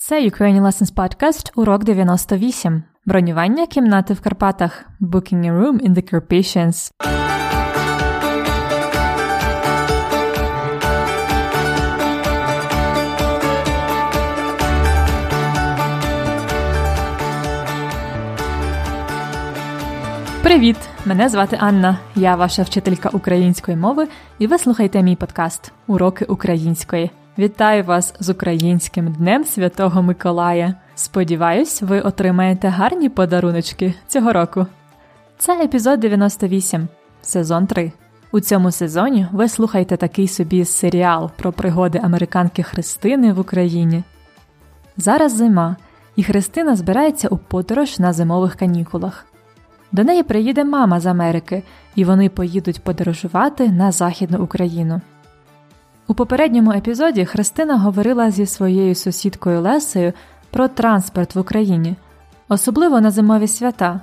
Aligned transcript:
Це 0.00 0.20
Ukrainian 0.20 0.62
Lessons 0.62 0.94
Podcast, 0.94 1.52
урок 1.56 1.84
98. 1.84 2.82
Бронювання 3.06 3.66
кімнати 3.66 4.14
в 4.14 4.20
Карпатах. 4.20 4.84
Booking 5.00 5.40
a 5.40 5.62
room 5.62 5.88
in 5.88 5.94
the 5.94 6.14
Carpathians. 6.14 6.92
Привіт! 20.42 20.76
Мене 21.06 21.28
звати 21.28 21.56
Анна. 21.60 21.98
Я 22.14 22.36
ваша 22.36 22.62
вчителька 22.62 23.08
української 23.12 23.76
мови, 23.76 24.08
і 24.38 24.46
ви 24.46 24.58
слухаєте 24.58 25.02
мій 25.02 25.16
подкаст 25.16 25.72
Уроки 25.86 26.24
української. 26.24 27.10
Вітаю 27.38 27.84
вас 27.84 28.14
з 28.20 28.28
українським 28.28 29.12
днем 29.12 29.44
Святого 29.44 30.02
Миколая. 30.02 30.74
Сподіваюсь, 30.94 31.82
ви 31.82 32.00
отримаєте 32.00 32.68
гарні 32.68 33.08
подаруночки 33.08 33.94
цього 34.06 34.32
року. 34.32 34.66
Це 35.38 35.64
епізод 35.64 36.00
98, 36.00 36.88
сезон 37.22 37.66
3. 37.66 37.92
У 38.32 38.40
цьому 38.40 38.70
сезоні 38.70 39.26
ви 39.32 39.48
слухаєте 39.48 39.96
такий 39.96 40.28
собі 40.28 40.64
серіал 40.64 41.30
про 41.36 41.52
пригоди 41.52 42.00
американки 42.04 42.62
Христини 42.62 43.32
в 43.32 43.38
Україні. 43.38 44.02
Зараз 44.96 45.36
зима, 45.36 45.76
і 46.16 46.22
Христина 46.22 46.76
збирається 46.76 47.28
у 47.28 47.36
подорож 47.36 47.98
на 47.98 48.12
зимових 48.12 48.54
канікулах. 48.54 49.26
До 49.92 50.04
неї 50.04 50.22
приїде 50.22 50.64
мама 50.64 51.00
з 51.00 51.06
Америки, 51.06 51.62
і 51.94 52.04
вони 52.04 52.28
поїдуть 52.28 52.82
подорожувати 52.82 53.68
на 53.68 53.92
Західну 53.92 54.42
Україну. 54.44 55.00
У 56.10 56.14
попередньому 56.14 56.72
епізоді 56.72 57.24
Христина 57.24 57.78
говорила 57.78 58.30
зі 58.30 58.46
своєю 58.46 58.94
сусідкою 58.94 59.60
Лесею 59.60 60.12
про 60.50 60.68
транспорт 60.68 61.34
в 61.34 61.38
Україні, 61.38 61.96
особливо 62.48 63.00
на 63.00 63.10
зимові 63.10 63.46
свята. 63.46 64.00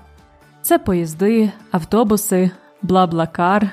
Це 0.61 0.79
поїзди, 0.79 1.51
автобуси, 1.71 2.51
бла-блакар. 2.83 3.69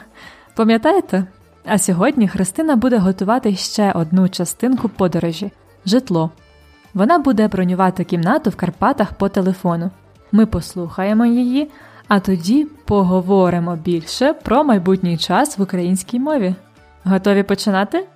Пам'ятаєте? 0.54 1.24
А 1.64 1.78
сьогодні 1.78 2.28
Христина 2.28 2.76
буде 2.76 2.98
готувати 2.98 3.56
ще 3.56 3.92
одну 3.92 4.28
частинку 4.28 4.88
подорожі 4.88 5.52
житло. 5.86 6.30
Вона 6.94 7.18
буде 7.18 7.48
бронювати 7.48 8.04
кімнату 8.04 8.50
в 8.50 8.56
Карпатах 8.56 9.12
по 9.12 9.28
телефону. 9.28 9.90
Ми 10.32 10.46
послухаємо 10.46 11.26
її, 11.26 11.70
а 12.08 12.20
тоді 12.20 12.66
поговоримо 12.84 13.76
більше 13.76 14.32
про 14.32 14.64
майбутній 14.64 15.18
час 15.18 15.58
в 15.58 15.62
українській 15.62 16.20
мові. 16.20 16.54
Готові 17.04 17.42
починати? 17.42 18.06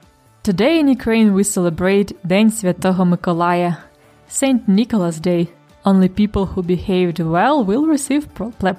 Today 0.45 0.79
in 0.79 0.87
Ukraine 0.87 1.33
we 1.33 1.43
celebrate 1.43 2.17
День 2.27 2.49
Святого 2.49 3.05
Миколая, 3.05 3.77
Saint 4.27 4.67
Nicholas 4.67 5.19
Day. 5.19 5.49
Only 5.85 6.09
people 6.09 6.47
who 6.47 6.63
behaved 6.63 7.19
well 7.19 7.63
will 7.63 7.85
receive 7.85 8.27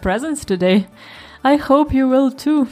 presents 0.00 0.44
today. 0.44 0.86
I 1.44 1.56
hope 1.56 1.94
you 1.94 2.08
will 2.08 2.30
too. 2.30 2.66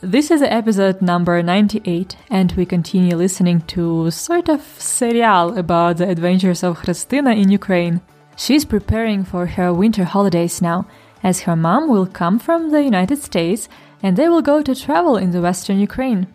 This 0.00 0.30
is 0.30 0.40
episode 0.40 1.02
number 1.02 1.42
98, 1.42 2.16
and 2.30 2.52
we 2.52 2.64
continue 2.64 3.14
listening 3.14 3.60
to 3.68 4.10
sort 4.10 4.48
of 4.48 4.62
serial 4.78 5.58
about 5.58 5.98
the 5.98 6.08
adventures 6.08 6.62
of 6.62 6.78
Christina 6.78 7.32
in 7.32 7.50
Ukraine. 7.50 8.00
She's 8.36 8.64
preparing 8.64 9.24
for 9.24 9.44
her 9.44 9.74
winter 9.74 10.04
holidays 10.04 10.62
now, 10.62 10.86
as 11.22 11.40
her 11.40 11.56
mom 11.56 11.90
will 11.90 12.06
come 12.06 12.38
from 12.38 12.70
the 12.70 12.82
United 12.82 13.18
States 13.18 13.68
and 14.02 14.16
they 14.16 14.30
will 14.30 14.40
go 14.40 14.62
to 14.62 14.74
travel 14.74 15.18
in 15.18 15.30
the 15.32 15.42
western 15.42 15.78
Ukraine. 15.78 16.26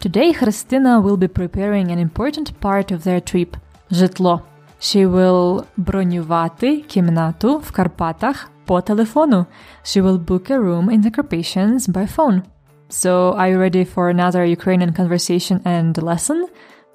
Today, 0.00 0.32
Christina 0.32 1.00
will 1.00 1.16
be 1.16 1.28
preparing 1.28 1.90
an 1.90 1.98
important 1.98 2.60
part 2.60 2.90
of 2.90 3.02
their 3.04 3.20
trip – 3.20 3.90
житло. 3.90 4.42
She 4.80 5.06
will 5.06 5.64
бронювати 5.76 6.76
кімнату 6.76 7.58
в 7.58 7.72
Карпатах 7.72 8.50
по 8.64 8.80
телефону. 8.80 9.46
She 9.84 10.02
will 10.02 10.24
book 10.24 10.50
a 10.50 10.58
room 10.58 10.90
in 10.90 11.02
the 11.02 11.10
Carpathians 11.10 11.88
by 11.88 12.06
phone. 12.16 12.42
So, 12.88 13.32
are 13.32 13.50
you 13.50 13.58
ready 13.58 13.84
for 13.84 14.10
another 14.10 14.44
Ukrainian 14.44 14.92
conversation 14.92 15.62
and 15.62 16.02
lesson? 16.02 16.46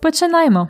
Починаємо! 0.02 0.68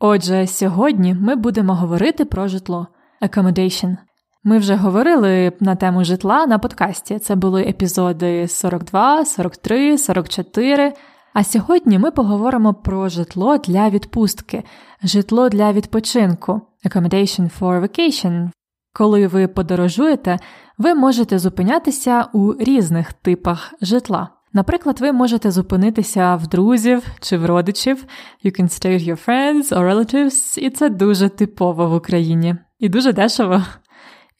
Отже, 0.00 0.46
сьогодні 0.46 1.14
ми 1.14 1.36
будемо 1.36 1.74
говорити 1.74 2.24
про 2.24 2.48
житло 2.48 2.86
accommodation – 3.22 4.11
ми 4.43 4.57
вже 4.57 4.75
говорили 4.75 5.51
на 5.59 5.75
тему 5.75 6.03
житла 6.03 6.45
на 6.45 6.59
подкасті. 6.59 7.19
Це 7.19 7.35
були 7.35 7.61
епізоди 7.61 8.47
42, 8.47 9.25
43, 9.25 9.97
44. 9.97 10.93
А 11.33 11.43
сьогодні 11.43 11.99
ми 11.99 12.11
поговоримо 12.11 12.73
про 12.73 13.09
житло 13.09 13.57
для 13.57 13.89
відпустки, 13.89 14.63
житло 15.03 15.49
для 15.49 15.71
відпочинку, 15.73 16.61
accommodation 16.85 17.59
for 17.59 17.81
vacation. 17.81 18.49
Коли 18.93 19.27
ви 19.27 19.47
подорожуєте, 19.47 20.39
ви 20.77 20.93
можете 20.93 21.39
зупинятися 21.39 22.27
у 22.33 22.53
різних 22.53 23.13
типах 23.13 23.73
житла. 23.81 24.29
Наприклад, 24.53 25.01
ви 25.01 25.11
можете 25.11 25.51
зупинитися 25.51 26.35
в 26.35 26.47
друзів 26.47 27.03
чи 27.19 27.37
в 27.37 27.45
родичів, 27.45 28.05
you 28.45 28.61
can 28.61 28.63
stay 28.63 28.87
with 28.87 29.09
your 29.09 29.27
friends 29.27 29.69
or 29.69 29.93
relatives, 29.93 30.59
і 30.59 30.69
це 30.69 30.89
дуже 30.89 31.29
типово 31.29 31.89
в 31.89 31.93
Україні 31.93 32.55
і 32.79 32.89
дуже 32.89 33.13
дешево. 33.13 33.61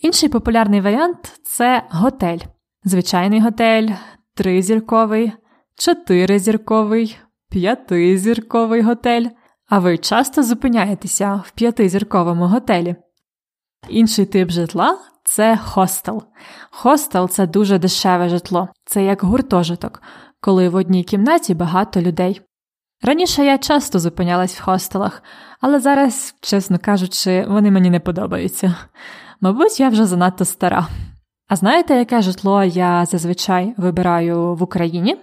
Інший 0.04 0.30
популярний 0.30 0.82
варіант 0.82 1.40
це 1.44 1.84
готель. 1.90 2.40
Звичайний 2.84 3.40
готель, 3.40 3.90
тризірковий, 4.36 5.32
чотиризірковий, 5.78 7.18
п'ятизірковий 7.50 8.82
готель. 8.82 9.26
А 9.70 9.80
ви 9.80 9.98
часто 9.98 10.44
зупиняєтеся 10.44 11.44
в 11.46 11.52
п'ятизірковому 11.52 12.48
готелі. 12.48 12.96
Інший 13.90 14.26
тип 14.26 14.50
житла 14.50 14.98
це 15.24 15.58
хостел. 15.58 16.24
Хостел 16.72 17.30
це 17.30 17.48
дуже 17.48 17.80
дешеве 17.80 18.30
житло, 18.30 18.70
це 18.86 19.04
як 19.04 19.24
гуртожиток, 19.24 20.02
коли 20.42 20.70
в 20.70 20.76
одній 20.76 21.04
кімнаті 21.04 21.54
багато 21.54 22.02
людей. 22.02 22.42
Раніше 23.02 23.46
я 23.46 23.58
часто 23.58 24.00
зупинялась 24.00 24.60
в 24.60 24.64
хостелах, 24.64 25.24
але 25.62 25.80
зараз, 25.80 26.36
чесно 26.42 26.80
кажучи, 26.80 27.46
вони 27.48 27.72
мені 27.72 27.90
не 27.90 28.00
подобаються. 28.00 28.76
Мабуть, 29.44 29.80
я 29.80 29.90
вже 29.90 30.06
занадто 30.06 30.46
стара. 30.46 30.88
А 31.48 31.56
знаєте, 31.56 31.96
яке 31.96 32.22
житло 32.22 32.64
я 32.64 33.06
зазвичай 33.06 33.74
вибираю 33.78 34.56
в 34.56 34.64
Україні? 34.64 35.18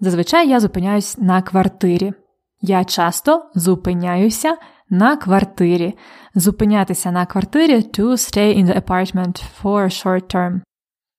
Зазвичай 0.00 0.48
я 0.48 0.60
зупиняюсь 0.60 1.18
на 1.18 1.42
квартирі. 1.42 2.12
Я 2.60 2.84
часто 2.84 3.50
зупиняюся 3.54 4.56
на 4.90 5.16
квартирі. 5.16 5.94
Зупинятися 6.34 7.10
на 7.10 7.26
квартирі 7.26 7.74
to 7.76 8.04
stay 8.04 8.58
in 8.58 8.66
the 8.66 8.86
apartment 8.86 9.44
for 9.62 9.84
a 9.84 10.04
short 10.04 10.34
term. 10.34 10.60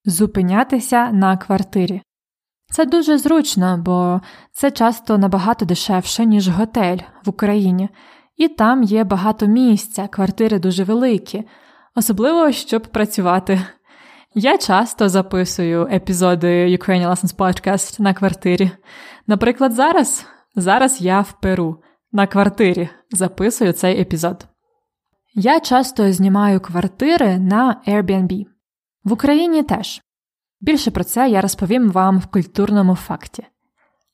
Зупинятися 0.05 1.11
на 1.11 1.37
квартирі. 1.37 2.01
Це 2.72 2.85
дуже 2.85 3.17
зручно, 3.17 3.81
бо 3.85 4.22
це 4.51 4.72
часто 4.72 5.17
набагато 5.17 5.66
дешевше, 5.66 6.25
ніж 6.25 6.49
готель 6.49 6.99
в 7.25 7.29
Україні, 7.29 7.89
і 8.37 8.47
там 8.47 8.83
є 8.83 9.03
багато 9.03 9.47
місця, 9.47 10.07
квартири 10.07 10.59
дуже 10.59 10.83
великі 10.83 11.45
особливо 11.95 12.51
щоб 12.51 12.81
працювати. 12.81 13.61
Я 14.33 14.57
часто 14.57 15.09
записую 15.09 15.88
епізоди 15.91 16.78
Ukrainian 16.78 17.09
Lessons 17.09 17.35
Podcast 17.35 18.01
на 18.01 18.13
квартирі. 18.13 18.72
Наприклад, 19.28 19.73
зараз 19.73 20.25
Зараз 20.55 21.01
я 21.01 21.22
в 21.22 21.31
Перу 21.41 21.78
на 22.11 22.28
квартирі 22.28 22.89
записую 23.11 23.73
цей 23.73 24.01
епізод. 24.01 24.47
Я 25.34 25.59
часто 25.59 26.13
знімаю 26.13 26.59
квартири 26.59 27.39
на 27.39 27.81
Airbnb. 27.88 28.45
В 29.03 29.13
Україні 29.13 29.63
теж. 29.63 30.01
Більше 30.61 30.91
про 30.91 31.03
це 31.03 31.29
я 31.29 31.41
розповім 31.41 31.91
вам 31.91 32.19
в 32.19 32.28
культурному 32.28 32.95
факті. 32.95 33.45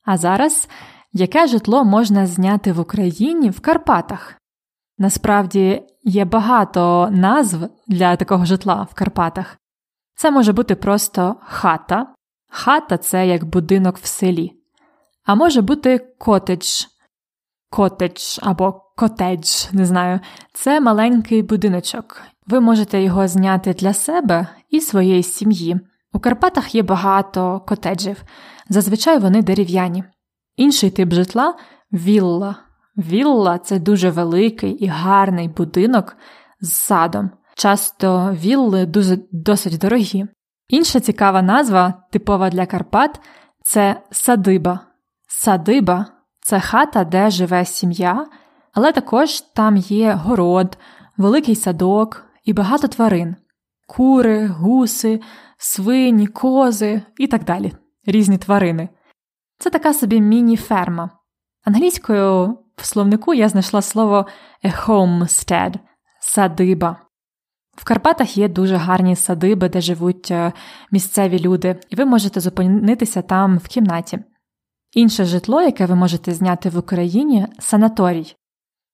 А 0.04 0.16
зараз 0.16 0.68
яке 1.12 1.46
житло 1.46 1.84
можна 1.84 2.26
зняти 2.26 2.72
в 2.72 2.80
Україні 2.80 3.50
в 3.50 3.60
Карпатах? 3.60 4.34
Насправді 4.98 5.82
є 6.02 6.24
багато 6.24 7.08
назв 7.12 7.68
для 7.86 8.16
такого 8.16 8.44
житла 8.44 8.86
в 8.90 8.94
Карпатах. 8.94 9.58
Це 10.14 10.30
може 10.30 10.52
бути 10.52 10.74
просто 10.74 11.36
хата. 11.40 12.14
Хата 12.48 12.98
це 12.98 13.26
як 13.26 13.44
будинок 13.44 13.98
в 13.98 14.06
селі. 14.06 14.52
А 15.24 15.34
може 15.34 15.60
бути 15.60 16.14
котедж, 16.18 16.84
котедж 17.70 18.38
або 18.42 18.82
котедж, 18.96 19.66
не 19.72 19.86
знаю. 19.86 20.20
Це 20.52 20.80
маленький 20.80 21.42
будиночок. 21.42 22.22
Ви 22.46 22.60
можете 22.60 23.02
його 23.02 23.28
зняти 23.28 23.74
для 23.74 23.94
себе 23.94 24.46
і 24.70 24.80
своєї 24.80 25.22
сім'ї. 25.22 25.80
У 26.12 26.18
Карпатах 26.18 26.74
є 26.74 26.82
багато 26.82 27.60
котеджів, 27.60 28.22
зазвичай 28.68 29.18
вони 29.18 29.42
дерев'яні. 29.42 30.04
Інший 30.56 30.90
тип 30.90 31.12
житла 31.12 31.54
вілла. 31.92 32.56
Вілла 32.96 33.58
це 33.58 33.78
дуже 33.78 34.10
великий 34.10 34.70
і 34.70 34.86
гарний 34.86 35.48
будинок 35.48 36.16
з 36.60 36.72
садом. 36.72 37.30
Часто 37.54 38.32
вілли 38.32 38.86
дуже 38.86 39.18
досить 39.32 39.78
дорогі. 39.78 40.26
Інша 40.68 41.00
цікава 41.00 41.42
назва, 41.42 41.94
типова 42.10 42.50
для 42.50 42.66
Карпат, 42.66 43.20
це 43.62 44.00
садиба. 44.10 44.80
Садиба 45.28 46.06
це 46.40 46.60
хата, 46.60 47.04
де 47.04 47.30
живе 47.30 47.64
сім'я, 47.64 48.26
але 48.72 48.92
також 48.92 49.40
там 49.40 49.76
є 49.76 50.12
город, 50.12 50.78
великий 51.16 51.56
садок 51.56 52.24
і 52.44 52.52
багато 52.52 52.88
тварин 52.88 53.36
кури, 53.96 54.46
гуси, 54.46 55.20
свині, 55.58 56.26
кози 56.26 57.02
і 57.18 57.26
так 57.26 57.44
далі. 57.44 57.72
Різні 58.06 58.38
тварини. 58.38 58.88
Це 59.58 59.70
така 59.70 59.94
собі 59.94 60.20
міні-ферма. 60.20 61.10
Англійською 61.64 62.58
в 62.82 62.86
словнику 62.86 63.34
я 63.34 63.48
знайшла 63.48 63.82
слово 63.82 64.26
a 64.64 64.86
homestead– 64.86 65.74
садиба. 66.20 66.96
В 67.76 67.84
Карпатах 67.84 68.38
є 68.38 68.48
дуже 68.48 68.76
гарні 68.76 69.16
садиби, 69.16 69.68
де 69.68 69.80
живуть 69.80 70.30
е, 70.30 70.52
місцеві 70.90 71.38
люди, 71.38 71.80
і 71.90 71.96
ви 71.96 72.04
можете 72.04 72.40
зупинитися 72.40 73.22
там 73.22 73.58
в 73.58 73.68
кімнаті. 73.68 74.18
Інше 74.92 75.24
житло, 75.24 75.62
яке 75.62 75.86
ви 75.86 75.94
можете 75.94 76.32
зняти 76.32 76.68
в 76.68 76.78
Україні 76.78 77.46
санаторій. 77.58 78.34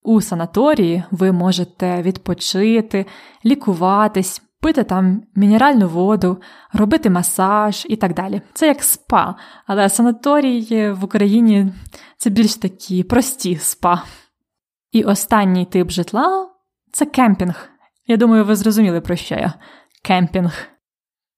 У 0.03 0.21
санаторії 0.21 1.03
ви 1.11 1.31
можете 1.31 2.01
відпочити, 2.01 3.05
лікуватись, 3.45 4.41
пити 4.61 4.83
там 4.83 5.21
мінеральну 5.35 5.87
воду, 5.87 6.37
робити 6.73 7.09
масаж 7.09 7.85
і 7.89 7.95
так 7.95 8.13
далі. 8.13 8.41
Це 8.53 8.67
як 8.67 8.83
спа, 8.83 9.35
але 9.67 9.89
санаторій 9.89 10.91
в 10.91 11.03
Україні 11.03 11.71
це 12.19 12.29
більш 12.29 12.55
такі 12.55 13.03
прості 13.03 13.55
спа. 13.55 14.03
І 14.91 15.03
останній 15.03 15.65
тип 15.65 15.89
житла 15.91 16.49
це 16.91 17.05
кемпінг. 17.05 17.69
Я 18.07 18.17
думаю, 18.17 18.45
ви 18.45 18.55
зрозуміли, 18.55 19.01
про 19.01 19.15
що 19.15 19.35
я. 19.35 19.53
Кемпінг. 20.03 20.67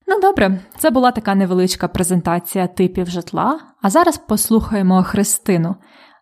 Ну 0.06 0.20
добре, 0.20 0.60
це 0.78 0.90
була 0.90 1.10
така 1.10 1.34
невеличка 1.34 1.88
презентація 1.88 2.66
типів 2.66 3.06
житла. 3.06 3.60
А 3.82 3.90
зараз 3.90 4.18
послухаємо 4.18 5.02
Христину. 5.02 5.76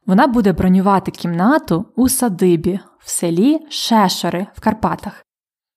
Вона 0.06 0.26
буде 0.26 0.52
бронювати 0.52 1.10
кімнату 1.10 1.86
у 1.96 2.08
садибі 2.08 2.80
в 2.98 3.10
селі 3.10 3.66
Шешори 3.70 4.46
в 4.54 4.60
Карпатах. 4.60 5.24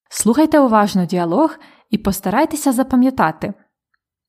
Слухайте 0.09 0.59
уважно 0.59 1.06
діалог 1.06 1.56
і 1.89 1.97
постарайтеся 1.97 2.71
запам'ятати, 2.71 3.53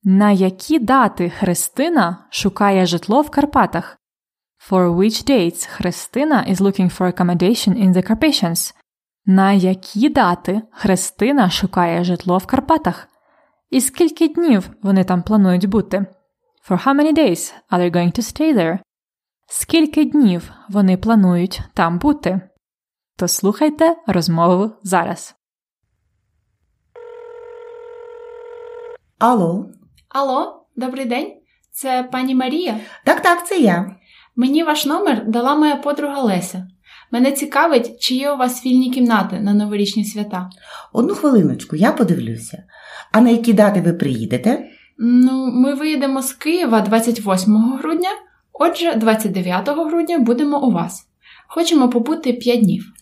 на 0.03 0.31
які 0.31 0.79
дати 0.79 1.29
Христина 1.29 2.27
шукає 2.29 2.85
житло 2.85 3.21
в 3.21 3.29
Карпатах. 3.29 3.97
For 4.69 4.91
which 4.91 5.25
dates 5.25 5.65
Христина 5.65 6.43
is 6.47 6.59
looking 6.59 6.89
for 6.89 7.07
accommodation 7.07 7.77
in 7.77 7.93
the 7.93 8.01
Carpathians? 8.01 8.73
На 9.25 9.53
які 9.53 10.09
дати 10.09 10.61
Христина 10.71 11.49
шукає 11.49 12.03
житло 12.03 12.37
в 12.37 12.45
Карпатах? 12.45 13.07
І 13.69 13.81
скільки 13.81 14.27
днів 14.27 14.69
вони 14.81 15.03
там 15.03 15.23
планують 15.23 15.65
бути? 15.65 16.05
For 16.69 16.85
how 16.85 16.95
many 16.95 17.17
days 17.17 17.53
are 17.71 17.79
they 17.79 17.91
going 17.91 18.19
to 18.19 18.21
stay 18.21 18.57
there? 18.57 18.79
Скільки 19.47 20.05
днів 20.05 20.51
вони 20.69 20.97
планують 20.97 21.61
там 21.73 21.99
бути? 21.99 22.41
То 23.17 23.27
слухайте 23.27 23.95
розмову 24.07 24.71
зараз. 24.83 25.35
Алло, 29.19 29.69
Алло, 30.09 30.67
добрий 30.75 31.05
день. 31.05 31.41
Це 31.71 32.03
пані 32.03 32.35
Марія. 32.35 32.79
так, 33.03 33.21
так, 33.21 33.47
це 33.47 33.57
я. 33.57 33.95
Мені 34.35 34.63
ваш 34.63 34.85
номер 34.85 35.23
дала 35.27 35.55
моя 35.55 35.75
подруга 35.75 36.21
Леся. 36.21 36.67
Мене 37.11 37.31
цікавить, 37.31 37.99
чи 37.99 38.15
є 38.15 38.31
у 38.31 38.37
вас 38.37 38.65
вільні 38.65 38.91
кімнати 38.91 39.39
на 39.39 39.53
новорічні 39.53 40.05
свята. 40.05 40.49
Одну 40.93 41.15
хвилиночку, 41.15 41.75
я 41.75 41.91
подивлюся. 41.91 42.63
А 43.11 43.21
на 43.21 43.29
які 43.29 43.53
дати 43.53 43.81
ви 43.81 43.93
приїдете? 43.93 44.65
Ну, 44.97 45.51
ми 45.51 45.73
виїдемо 45.73 46.21
з 46.21 46.33
Києва 46.33 46.81
28 46.81 47.55
грудня, 47.55 48.09
отже, 48.53 48.93
29 48.95 49.69
грудня 49.69 50.19
будемо 50.19 50.67
у 50.67 50.71
вас. 50.71 51.07
Хочемо 51.47 51.89
побути 51.89 52.33
5 52.33 52.59
днів. 52.59 52.93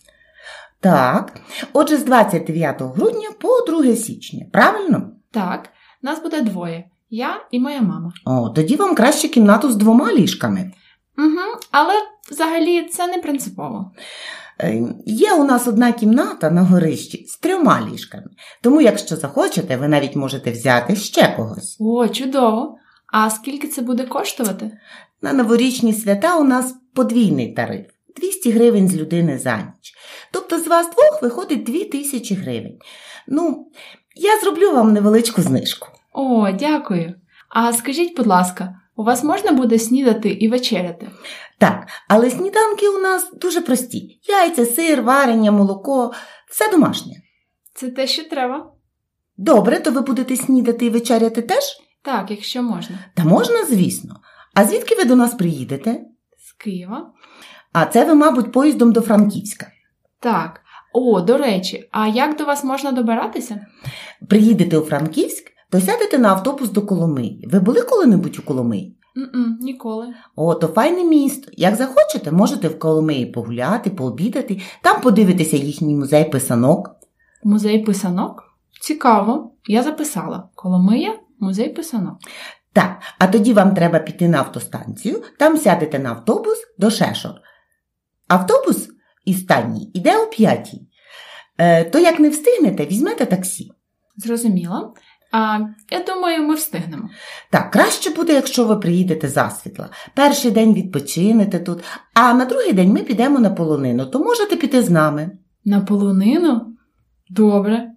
Так. 0.80 1.40
Отже, 1.72 1.96
з 1.96 2.04
29 2.04 2.82
грудня 2.82 3.28
по 3.40 3.48
2 3.82 3.96
січня, 3.96 4.46
правильно? 4.52 5.10
Так, 5.30 5.68
нас 6.02 6.22
буде 6.22 6.40
двоє 6.40 6.84
я 7.14 7.40
і 7.50 7.60
моя 7.60 7.82
мама. 7.82 8.12
О, 8.24 8.48
тоді 8.48 8.76
вам 8.76 8.94
краще 8.94 9.28
кімнату 9.28 9.70
з 9.70 9.76
двома 9.76 10.12
ліжками. 10.12 10.72
Угу, 11.18 11.60
але 11.70 11.92
взагалі 12.30 12.88
це 12.88 13.06
не 13.06 13.18
принципово. 13.18 13.90
Е, 14.60 14.82
Є 15.06 15.32
у 15.32 15.44
нас 15.44 15.66
одна 15.66 15.92
кімната 15.92 16.50
на 16.50 16.62
горищі 16.62 17.26
з 17.28 17.36
трьома 17.36 17.88
ліжками. 17.92 18.26
Тому, 18.62 18.80
якщо 18.80 19.16
захочете, 19.16 19.76
ви 19.76 19.88
навіть 19.88 20.16
можете 20.16 20.50
взяти 20.50 20.96
ще 20.96 21.28
когось. 21.36 21.76
О, 21.80 22.08
чудово! 22.08 22.78
А 23.12 23.30
скільки 23.30 23.68
це 23.68 23.82
буде 23.82 24.04
коштувати? 24.04 24.78
На 25.22 25.32
новорічні 25.32 25.92
свята 25.92 26.36
у 26.36 26.44
нас 26.44 26.74
подвійний 26.94 27.52
тариф 27.52 27.86
200 28.16 28.50
гривень 28.50 28.88
з 28.88 28.96
людини 28.96 29.38
за 29.38 29.56
ніч. 29.56 29.94
Тобто 30.32 30.60
з 30.60 30.66
вас 30.66 30.86
двох 30.86 31.22
виходить 31.22 31.64
2000 31.64 32.34
гривень. 32.34 32.78
Ну, 33.28 33.68
я 34.14 34.40
зроблю 34.40 34.72
вам 34.72 34.92
невеличку 34.92 35.42
знижку. 35.42 35.88
О, 36.12 36.50
дякую. 36.50 37.14
А 37.48 37.72
скажіть, 37.72 38.16
будь 38.16 38.26
ласка, 38.26 38.80
у 38.96 39.04
вас 39.04 39.24
можна 39.24 39.52
буде 39.52 39.78
снідати 39.78 40.28
і 40.28 40.48
вечеряти? 40.48 41.10
Так, 41.58 41.88
але 42.08 42.30
сніданки 42.30 42.88
у 42.88 42.98
нас 42.98 43.30
дуже 43.32 43.60
прості: 43.60 44.20
яйця, 44.28 44.66
сир, 44.66 45.02
варення, 45.02 45.52
молоко, 45.52 46.12
все 46.50 46.70
домашнє. 46.70 47.12
Це 47.74 47.90
те, 47.90 48.06
що 48.06 48.24
треба. 48.24 48.72
Добре, 49.36 49.80
то 49.80 49.90
ви 49.90 50.00
будете 50.00 50.36
снідати 50.36 50.86
і 50.86 50.90
вечеряти 50.90 51.42
теж? 51.42 51.64
Так, 52.02 52.30
якщо 52.30 52.62
можна. 52.62 52.98
Та 53.14 53.24
можна, 53.24 53.64
звісно. 53.64 54.20
А 54.54 54.64
звідки 54.64 54.94
ви 54.94 55.04
до 55.04 55.16
нас 55.16 55.34
приїдете? 55.34 56.00
З 56.38 56.52
Києва. 56.52 57.12
А 57.72 57.86
це 57.86 58.04
ви, 58.04 58.14
мабуть, 58.14 58.52
поїздом 58.52 58.92
до 58.92 59.00
Франківська. 59.00 59.66
Так. 60.20 60.60
О, 60.92 61.20
до 61.20 61.38
речі, 61.38 61.88
а 61.90 62.08
як 62.08 62.36
до 62.36 62.44
вас 62.44 62.64
можна 62.64 62.92
добиратися? 62.92 63.66
Приїдете 64.28 64.78
у 64.78 64.84
Франківськ, 64.84 65.50
то 65.70 65.80
сядете 65.80 66.18
на 66.18 66.28
автобус 66.28 66.70
до 66.70 66.82
Коломиї. 66.82 67.48
Ви 67.52 67.60
були 67.60 67.82
коли-небудь 67.82 68.38
у 68.38 68.42
Коломиї? 68.42 68.96
м 69.16 69.58
ніколи. 69.60 70.14
О, 70.36 70.54
то 70.54 70.66
файне 70.66 71.04
місто. 71.04 71.50
Як 71.52 71.74
захочете, 71.76 72.32
можете 72.32 72.68
в 72.68 72.78
Коломиї 72.78 73.26
погуляти, 73.26 73.90
пообідати, 73.90 74.60
там 74.82 75.00
подивитися 75.00 75.56
їхній 75.56 75.94
музей 75.94 76.24
писанок. 76.24 76.90
Музей 77.44 77.82
писанок? 77.82 78.42
Цікаво. 78.80 79.52
Я 79.66 79.82
записала. 79.82 80.48
Коломия, 80.54 81.14
музей 81.40 81.68
писанок. 81.68 82.18
Так, 82.72 83.00
а 83.18 83.26
тоді 83.26 83.52
вам 83.52 83.74
треба 83.74 83.98
піти 83.98 84.28
на 84.28 84.38
автостанцію, 84.38 85.22
там 85.38 85.56
сядете 85.56 85.98
на 85.98 86.10
автобус 86.10 86.58
до 86.78 86.90
Шешор. 86.90 87.32
Автобус 88.28 88.88
із 89.24 89.40
стані 89.40 89.90
іде 89.94 90.22
о 90.22 90.26
п'ятій. 90.26 90.88
Е, 91.58 91.84
то 91.84 91.98
як 91.98 92.20
не 92.20 92.28
встигнете, 92.28 92.86
візьмете 92.86 93.26
таксі. 93.26 93.70
Зрозуміла. 94.16 94.92
А 95.36 95.58
я 95.90 96.00
думаю, 96.06 96.42
ми 96.42 96.54
встигнемо. 96.54 97.10
Так, 97.50 97.70
краще 97.70 98.10
буде, 98.10 98.32
якщо 98.32 98.64
ви 98.64 98.76
приїдете 98.76 99.28
засвітла. 99.28 99.88
Перший 100.14 100.50
день 100.50 100.74
відпочинете 100.74 101.58
тут, 101.58 101.84
а 102.14 102.34
на 102.34 102.44
другий 102.44 102.72
день 102.72 102.92
ми 102.92 103.02
підемо 103.02 103.38
на 103.38 103.50
полонину, 103.50 104.06
то 104.06 104.18
можете 104.18 104.56
піти 104.56 104.82
з 104.82 104.90
нами. 104.90 105.30
На 105.64 105.80
полонину? 105.80 106.76
Добре. 107.30 107.90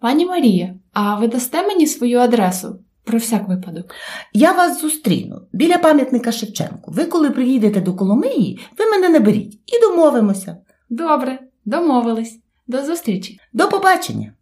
Пані 0.00 0.26
Марія, 0.26 0.74
а 0.92 1.16
ви 1.16 1.28
дасте 1.28 1.62
мені 1.62 1.86
свою 1.86 2.18
адресу 2.18 2.78
про 3.04 3.18
всяк 3.18 3.48
випадок? 3.48 3.94
Я 4.32 4.52
вас 4.52 4.80
зустріну 4.80 5.40
біля 5.52 5.78
пам'ятника 5.78 6.32
Шевченку. 6.32 6.90
Ви, 6.90 7.04
коли 7.04 7.30
приїдете 7.30 7.80
до 7.80 7.94
Коломиї, 7.94 8.60
ви 8.78 8.86
мене 8.86 9.08
наберіть 9.08 9.54
і 9.54 9.80
домовимося. 9.80 10.56
Добре, 10.90 11.38
домовились. 11.64 12.40
До 12.66 12.84
зустрічі. 12.84 13.40
До 13.52 13.68
побачення! 13.68 14.32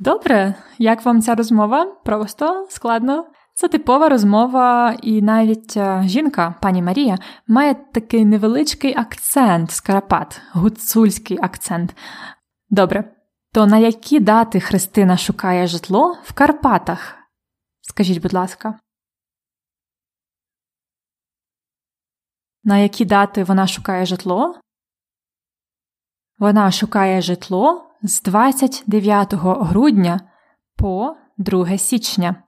Добре, 0.00 0.54
як 0.78 1.04
вам 1.04 1.22
ця 1.22 1.34
розмова? 1.34 1.84
Просто 2.04 2.66
складно. 2.70 3.30
Це 3.54 3.68
типова 3.68 4.08
розмова, 4.08 4.96
і 5.02 5.22
навіть 5.22 5.76
е, 5.76 6.02
жінка, 6.06 6.54
пані 6.62 6.82
Марія, 6.82 7.18
має 7.46 7.74
такий 7.74 8.24
невеличкий 8.24 8.96
акцент 8.96 9.70
з 9.70 9.80
Карпат, 9.80 10.40
гуцульський 10.52 11.38
акцент. 11.42 11.96
Добре, 12.70 13.16
то 13.52 13.66
на 13.66 13.78
які 13.78 14.20
дати 14.20 14.60
Христина 14.60 15.16
шукає 15.16 15.66
житло 15.66 16.18
в 16.24 16.32
Карпатах? 16.32 17.18
Скажіть, 17.80 18.22
будь 18.22 18.32
ласка. 18.32 18.78
На 22.64 22.78
які 22.78 23.04
дати 23.04 23.44
вона 23.44 23.66
шукає 23.66 24.06
житло? 24.06 24.60
Вона 26.38 26.70
шукає 26.70 27.22
житло 27.22 27.87
з 28.02 28.22
29 28.22 29.34
грудня 29.34 30.20
по 30.76 31.16
2 31.38 31.78
січня 31.78 32.42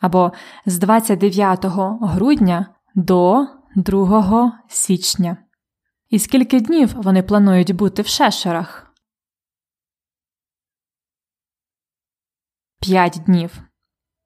або 0.00 0.32
з 0.66 0.78
29 0.78 1.64
грудня 2.00 2.74
до 2.94 3.46
2 3.76 4.60
січня. 4.68 5.36
І 6.08 6.18
скільки 6.18 6.60
днів 6.60 6.92
вони 6.96 7.22
планують 7.22 7.74
бути 7.76 8.02
в 8.02 8.06
шешерах? 8.06 8.94
5 12.80 13.22
днів. 13.26 13.62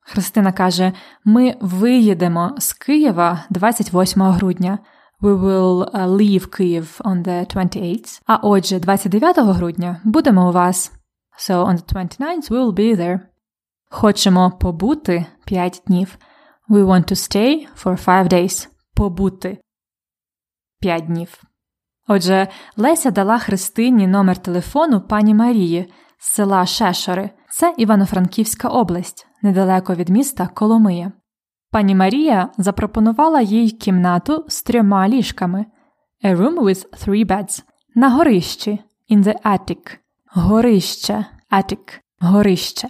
Христина 0.01 0.53
каже: 0.53 0.93
Ми 1.25 1.57
виїдемо 1.61 2.55
з 2.59 2.73
Києва 2.73 3.45
28 3.51 4.23
грудня. 4.23 4.79
We 5.23 5.35
will 5.35 5.91
uh, 5.93 6.07
leave 6.07 6.51
Kyiv 6.51 7.01
on 7.05 7.23
the 7.23 7.47
28th. 7.47 8.21
А 8.27 8.39
отже, 8.43 8.79
29 8.79 9.37
грудня 9.57 10.01
будемо 10.05 10.49
у 10.49 10.53
вас. 10.53 10.93
So 11.39 11.65
on 11.67 11.77
the 11.77 11.95
29th 11.95 12.51
we 12.51 12.59
will 12.59 12.73
be 12.73 12.97
there. 12.97 13.21
Хочемо 13.91 14.51
побути 14.61 15.27
5 15.45 15.83
днів. 15.87 16.19
We 16.71 16.85
want 16.85 17.13
to 17.13 17.15
stay 17.15 17.67
for 17.85 18.05
5 18.05 18.33
days. 18.33 18.69
Побути 18.95 19.59
5 20.81 21.07
днів. 21.07 21.43
Отже, 22.09 22.49
Леся 22.77 23.11
дала 23.11 23.39
Христині 23.39 24.07
номер 24.07 24.39
телефону 24.39 25.01
пані 25.01 25.35
Марії 25.35 25.93
з 26.19 26.27
села 26.27 26.67
Шешори. 26.67 27.31
Це 27.51 27.75
Івано-Франківська 27.79 28.69
область, 28.69 29.27
недалеко 29.43 29.95
від 29.95 30.09
міста 30.09 30.47
Коломия. 30.47 31.13
Пані 31.73 31.95
Марія 31.95 32.49
запропонувала 32.59 33.41
їй 33.41 33.71
кімнату 33.71 34.45
з 34.49 34.63
трьома 34.63 35.09
ліжками 35.09 35.67
A 36.25 36.37
room 36.37 36.61
with 36.61 37.07
three 37.07 37.27
beds. 37.27 37.63
на 37.95 38.11
горищі 38.11 38.79
in 39.11 39.23
the 39.23 39.35
attic. 39.45 39.97
Горище, 40.27 41.25
attic, 41.53 42.01
горище. 42.21 42.89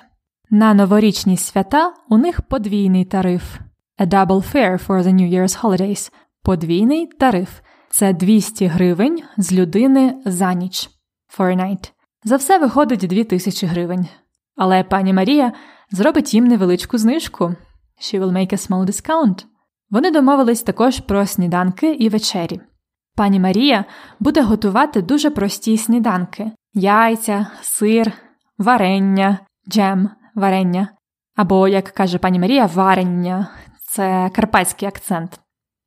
На 0.50 0.74
новорічні 0.74 1.36
свята 1.36 1.92
у 2.08 2.18
них 2.18 2.42
подвійний 2.42 3.04
тариф 3.04 3.58
A 3.98 4.06
double 4.06 4.52
fare 4.54 4.86
for 4.86 5.02
the 5.02 5.14
New 5.14 5.34
Year's 5.34 5.60
holidays. 5.62 6.12
Подвійний 6.42 7.06
тариф 7.06 7.60
це 7.90 8.12
200 8.12 8.66
гривень 8.66 9.22
з 9.36 9.52
людини 9.52 10.22
за 10.24 10.52
ніч 10.52 10.90
for 11.38 11.56
a 11.56 11.56
night. 11.56 11.92
За 12.24 12.36
все 12.36 12.58
виходить 12.58 13.00
2000 13.00 13.66
гривень. 13.66 14.08
Але 14.56 14.82
пані 14.84 15.12
Марія 15.12 15.52
зробить 15.90 16.34
їм 16.34 16.44
невеличку 16.46 16.98
знижку. 16.98 17.54
She 18.00 18.20
will 18.20 18.32
make 18.32 18.52
a 18.52 18.68
small 18.68 18.84
discount. 18.84 19.44
Вони 19.90 20.10
домовились 20.10 20.62
також 20.62 21.00
про 21.00 21.26
сніданки 21.26 21.92
і 21.92 22.08
вечері. 22.08 22.60
Пані 23.16 23.40
Марія 23.40 23.84
буде 24.20 24.42
готувати 24.42 25.02
дуже 25.02 25.30
прості 25.30 25.78
сніданки: 25.78 26.52
яйця, 26.74 27.46
сир, 27.62 28.12
варення, 28.58 29.38
джем, 29.68 30.10
варення. 30.34 30.88
Або, 31.36 31.68
як 31.68 31.84
каже 31.84 32.18
пані 32.18 32.38
Марія, 32.38 32.66
варення 32.66 33.48
це 33.88 34.30
карпатський 34.34 34.88
акцент, 34.88 35.40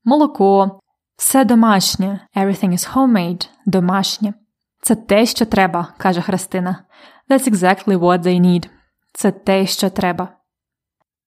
молоко, 0.04 0.80
все 1.18 1.46
домашнє, 1.46 2.20
everything 2.36 2.72
is 2.72 2.94
homemade, 2.94 3.50
домашнє. 3.66 4.34
Це 4.82 4.96
те, 4.96 5.26
що 5.26 5.46
треба, 5.46 5.94
каже 5.98 6.22
Христина. 6.22 6.84
That's 7.30 7.52
exactly 7.52 7.98
what 7.98 8.22
they 8.22 8.42
need. 8.42 8.70
Це 9.14 9.32
те, 9.32 9.66
що 9.66 9.90
треба. 9.90 10.30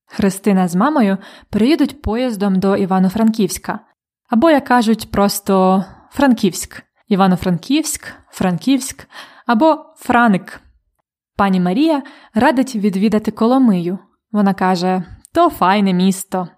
Христина 0.07 0.69
з 0.69 0.75
мамою 0.75 1.19
приїдуть 1.51 2.03
поїздом 2.03 2.59
до 2.59 2.77
Івано-Франківська. 2.77 3.81
Або, 4.31 4.51
як 4.51 4.65
кажуть, 4.65 5.11
просто 5.11 5.85
Франківськ, 6.11 6.83
Івано-Франківськ, 7.09 8.13
Франківськ 8.31 9.09
або 9.47 9.85
Франик. 9.97 10.61
Пані 11.37 11.61
Марія 11.61 12.03
радить 12.35 12.77
відвідати 12.77 13.31
Коломию. 13.31 13.99
Вона 14.33 14.55
каже: 14.55 15.03
то 15.33 15.51
файне 15.51 15.93
місто. 15.93 16.49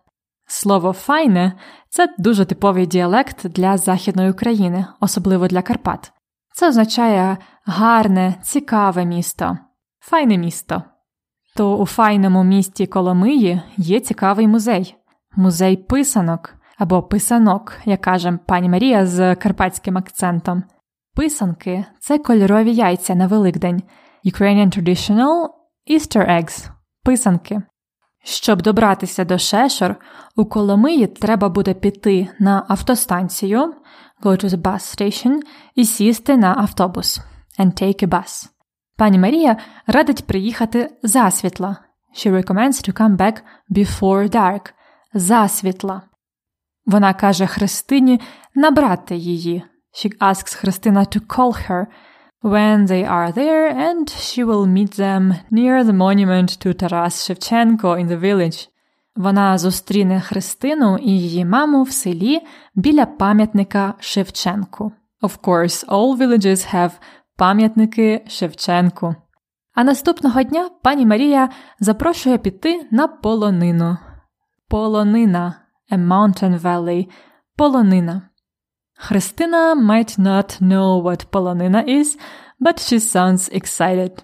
Слово 0.46 0.92
файне 0.92 1.52
це 1.88 2.14
дуже 2.18 2.44
типовий 2.44 2.86
діалект 2.86 3.48
для 3.48 3.76
Західної 3.76 4.30
України, 4.30 4.86
особливо 5.00 5.48
для 5.48 5.62
Карпат. 5.62 6.12
Це 6.54 6.68
означає 6.68 7.36
гарне, 7.64 8.34
цікаве 8.42 9.04
місто, 9.04 9.58
файне 10.00 10.38
місто. 10.38 10.82
То 11.58 11.76
у 11.76 11.86
файному 11.86 12.44
місті 12.44 12.86
Коломиї 12.86 13.62
є 13.76 14.00
цікавий 14.00 14.48
музей, 14.48 14.96
музей 15.36 15.76
писанок 15.76 16.54
або 16.78 17.02
писанок, 17.02 17.72
як 17.84 18.00
каже 18.00 18.38
пані 18.46 18.68
Марія 18.68 19.06
з 19.06 19.34
карпатським 19.34 19.98
акцентом. 19.98 20.62
Писанки 21.14 21.84
це 22.00 22.18
кольорові 22.18 22.74
яйця 22.74 23.14
на 23.14 23.26
Великдень, 23.26 23.82
Ukrainian 24.24 24.78
Traditional 24.78 25.48
Easter 25.90 26.30
Eggs 26.30 26.68
писанки. 27.04 27.62
Щоб 28.24 28.62
добратися 28.62 29.24
до 29.24 29.38
Шешор, 29.38 29.96
у 30.36 30.44
Коломиї 30.44 31.06
треба 31.06 31.48
буде 31.48 31.74
піти 31.74 32.28
на 32.38 32.64
автостанцію 32.68 33.74
go 34.22 34.44
to 34.44 34.48
the 34.48 34.62
bus 34.62 34.98
station 34.98 35.40
і 35.74 35.84
сісти 35.84 36.36
на 36.36 36.54
автобус 36.58 37.20
and 37.58 37.82
take 37.82 38.04
a 38.04 38.08
bus. 38.08 38.57
Пані 38.98 39.18
Марія 39.18 39.56
радить 39.86 40.26
приїхати 40.26 40.90
засвітла. 41.02 41.76
She 42.16 42.32
recommends 42.32 42.88
to 42.88 42.92
come 42.92 43.16
back 43.16 43.42
before 43.70 44.34
dark. 44.34 44.72
Засвітла. 45.14 46.02
Вона 46.86 47.14
каже 47.14 47.46
Христині 47.46 48.20
набрати 48.54 49.16
її. 49.16 49.62
She 49.92 50.18
asks 50.18 50.56
Христина 50.56 51.00
to 51.00 51.26
call 51.26 51.68
her 51.68 51.86
when 52.42 52.86
they 52.86 53.10
are 53.10 53.32
there 53.32 53.76
and 53.76 54.06
she 54.08 54.44
will 54.44 54.66
meet 54.66 54.98
them 54.98 55.34
near 55.50 55.84
the 55.84 55.92
monument 55.92 56.66
to 56.66 56.82
Taras 56.82 57.30
Shevchenko 57.30 58.00
in 58.00 58.08
the 58.08 58.20
village. 58.20 58.68
Вона 59.16 59.58
зустріне 59.58 60.20
Христину 60.20 60.98
і 60.98 61.10
її 61.10 61.44
маму 61.44 61.82
в 61.82 61.90
селі 61.90 62.40
біля 62.74 63.06
пам'ятника 63.06 63.94
Шевченку. 64.00 64.92
Of 65.22 65.38
course, 65.42 65.84
all 65.86 66.16
villages 66.16 66.74
have 66.74 66.92
пам'ятники 67.38 68.24
Шевченку. 68.28 69.14
А 69.74 69.84
наступного 69.84 70.42
дня 70.42 70.70
пані 70.82 71.06
Марія 71.06 71.50
запрошує 71.80 72.38
піти 72.38 72.88
на 72.90 73.08
полонину. 73.08 73.98
Полонина 74.68 75.54
a 75.90 75.96
mountain 75.96 76.60
valley. 76.60 77.08
Полонина. 77.56 78.22
Христина 78.98 79.74
might 79.74 80.18
not 80.18 80.60
know 80.60 81.02
what 81.02 81.30
полонина 81.30 81.84
is, 81.84 82.18
but 82.60 82.78
she 82.78 82.98
sounds 82.98 83.50
excited. 83.60 84.22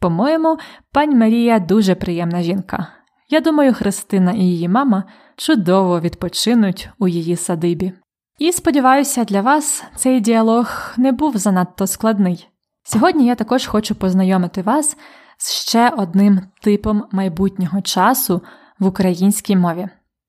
По-моєму, 0.00 0.58
пані 0.92 1.14
Марія 1.14 1.58
дуже 1.58 1.94
приємна 1.94 2.42
жінка. 2.42 2.86
Я 3.28 3.40
думаю, 3.40 3.74
Христина 3.74 4.32
і 4.32 4.38
її 4.38 4.68
мама 4.68 5.04
чудово 5.36 6.00
відпочинуть 6.00 6.90
у 6.98 7.08
її 7.08 7.36
садибі. 7.36 7.92
І 8.38 8.52
сподіваюся, 8.52 9.24
для 9.24 9.40
вас 9.40 9.84
цей 9.96 10.20
діалог 10.20 10.94
не 10.96 11.12
був 11.12 11.36
занадто 11.36 11.86
складний. 11.86 12.48
Сьогодні 12.82 13.26
я 13.26 13.34
також 13.34 13.66
хочу 13.66 13.94
познайомити 13.94 14.62
вас 14.62 14.96
з 15.38 15.52
ще 15.52 15.90
одним 15.90 16.40
типом 16.62 17.04
майбутнього 17.12 17.80
часу 17.80 18.42
в 18.78 18.86
українській 18.86 19.56
мові. 19.56 19.88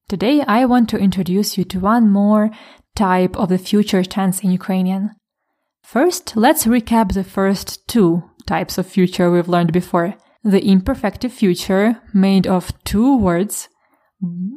Today 0.10 0.46
I 0.46 0.68
want 0.68 0.94
to 0.94 1.02
introduce 1.08 1.60
you 1.60 1.76
to 1.76 1.82
one 1.82 2.12
more 2.12 2.50
type 2.96 3.32
of 3.32 3.48
the 3.48 3.74
future 3.74 4.18
tense 4.18 4.46
in 4.46 4.52
Ukrainian. 4.60 5.10
First, 5.94 6.36
let's 6.36 6.68
recap 6.68 7.08
the 7.14 7.26
first 7.38 7.68
two 7.94 8.10
types 8.48 8.76
of 8.80 8.86
future 8.98 9.28
we've 9.32 9.54
learned 9.56 9.72
before. 9.82 10.14
The 10.54 10.62
imperfective 10.74 11.34
future 11.42 11.86
made 12.14 12.46
of 12.56 12.64
two 12.92 13.10
words. 13.28 13.70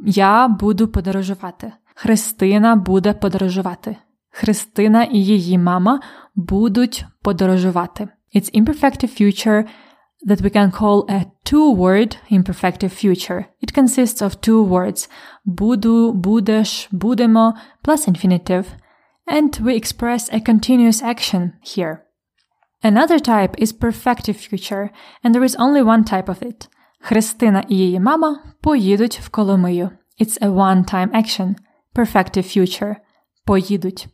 Я 0.06 0.49
буду 0.49 0.88
подорожувати. 0.88 1.73
Христина 1.96 2.75
буде 2.75 3.13
подорожувати. 3.13 3.96
Христина 4.30 5.04
і 5.04 5.18
її 5.18 5.58
мама 5.58 6.00
будуть 6.36 7.06
подорожувати. 7.22 8.08
It's 8.36 8.62
imperfective 8.62 9.22
future 9.22 9.66
that 10.27 10.42
we 10.42 10.50
can 10.50 10.72
call 10.72 11.06
a 11.10 11.25
two-word 11.46 12.18
imperfective 12.30 12.92
future. 12.92 13.46
It 13.62 13.74
consists 13.74 14.22
of 14.22 14.36
two 14.48 14.68
words, 14.68 15.10
буду, 15.46 16.13
будеш, 16.13 16.88
будемо, 16.92 17.54
plus 17.84 18.08
infinitive, 18.08 18.66
and 19.27 19.60
we 19.60 19.75
express 19.75 20.30
a 20.34 20.39
continuous 20.39 21.04
action 21.04 21.51
here. 21.63 21.98
Another 22.84 23.20
type 23.20 23.56
is 23.58 23.72
perfective 23.74 24.38
future, 24.38 24.92
and 25.24 25.34
there 25.34 25.44
is 25.44 25.56
only 25.56 25.82
one 25.82 26.04
type 26.04 26.30
of 26.30 26.44
it. 26.44 26.68
Христина 27.00 27.63
і 27.70 27.77
її 27.77 28.00
мама 28.00 28.39
поїдуть 28.62 29.20
в 29.20 29.30
Коломию. 29.30 29.89
It's 30.22 30.42
a 30.42 30.50
one-time 30.50 31.12
action. 31.12 31.56
Perfective 31.94 32.46
future. 32.46 32.96
Поїдуть. 33.46 34.08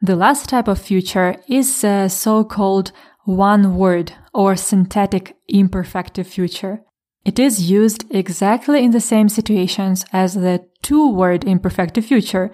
The 0.00 0.16
last 0.16 0.48
type 0.48 0.68
of 0.68 0.78
future 0.80 1.36
is 1.48 1.84
a 1.84 2.08
so-called 2.08 2.92
one 3.24 3.76
word 3.76 4.12
or 4.32 4.54
synthetic 4.56 5.34
imperfective 5.48 6.26
future. 6.26 6.80
It 7.24 7.38
is 7.38 7.70
used 7.70 8.04
exactly 8.10 8.84
in 8.84 8.92
the 8.92 9.00
same 9.00 9.28
situations 9.28 10.04
as 10.12 10.34
the 10.34 10.64
two 10.82 11.10
word 11.10 11.44
imperfective 11.44 12.04
future. 12.04 12.50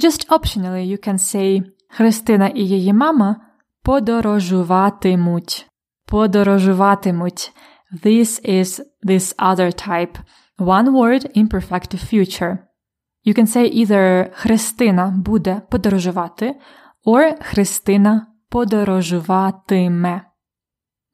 Just 0.00 0.26
optionally, 0.28 0.86
you 0.86 0.98
can 0.98 1.18
say 1.18 1.62
Христина 1.88 2.46
і 2.46 2.66
її 2.66 2.92
мама 2.92 3.36
подорожуватимуть. 3.82 5.66
Подорожуватимуть. 6.06 7.52
This 8.02 8.40
is 8.44 8.80
this 9.04 9.34
other 9.38 9.72
type. 9.72 10.18
One 10.58 10.92
word 10.92 11.30
imperfective 11.34 12.00
future. 12.00 12.58
You 13.24 13.34
can 13.34 13.46
say 13.46 13.66
either 13.66 14.30
Христина 14.34 15.12
буде 15.16 15.62
подорожувати 15.70 16.54
or 17.06 17.34
Христина 17.42 18.26
подорожуватиме. 18.50 20.20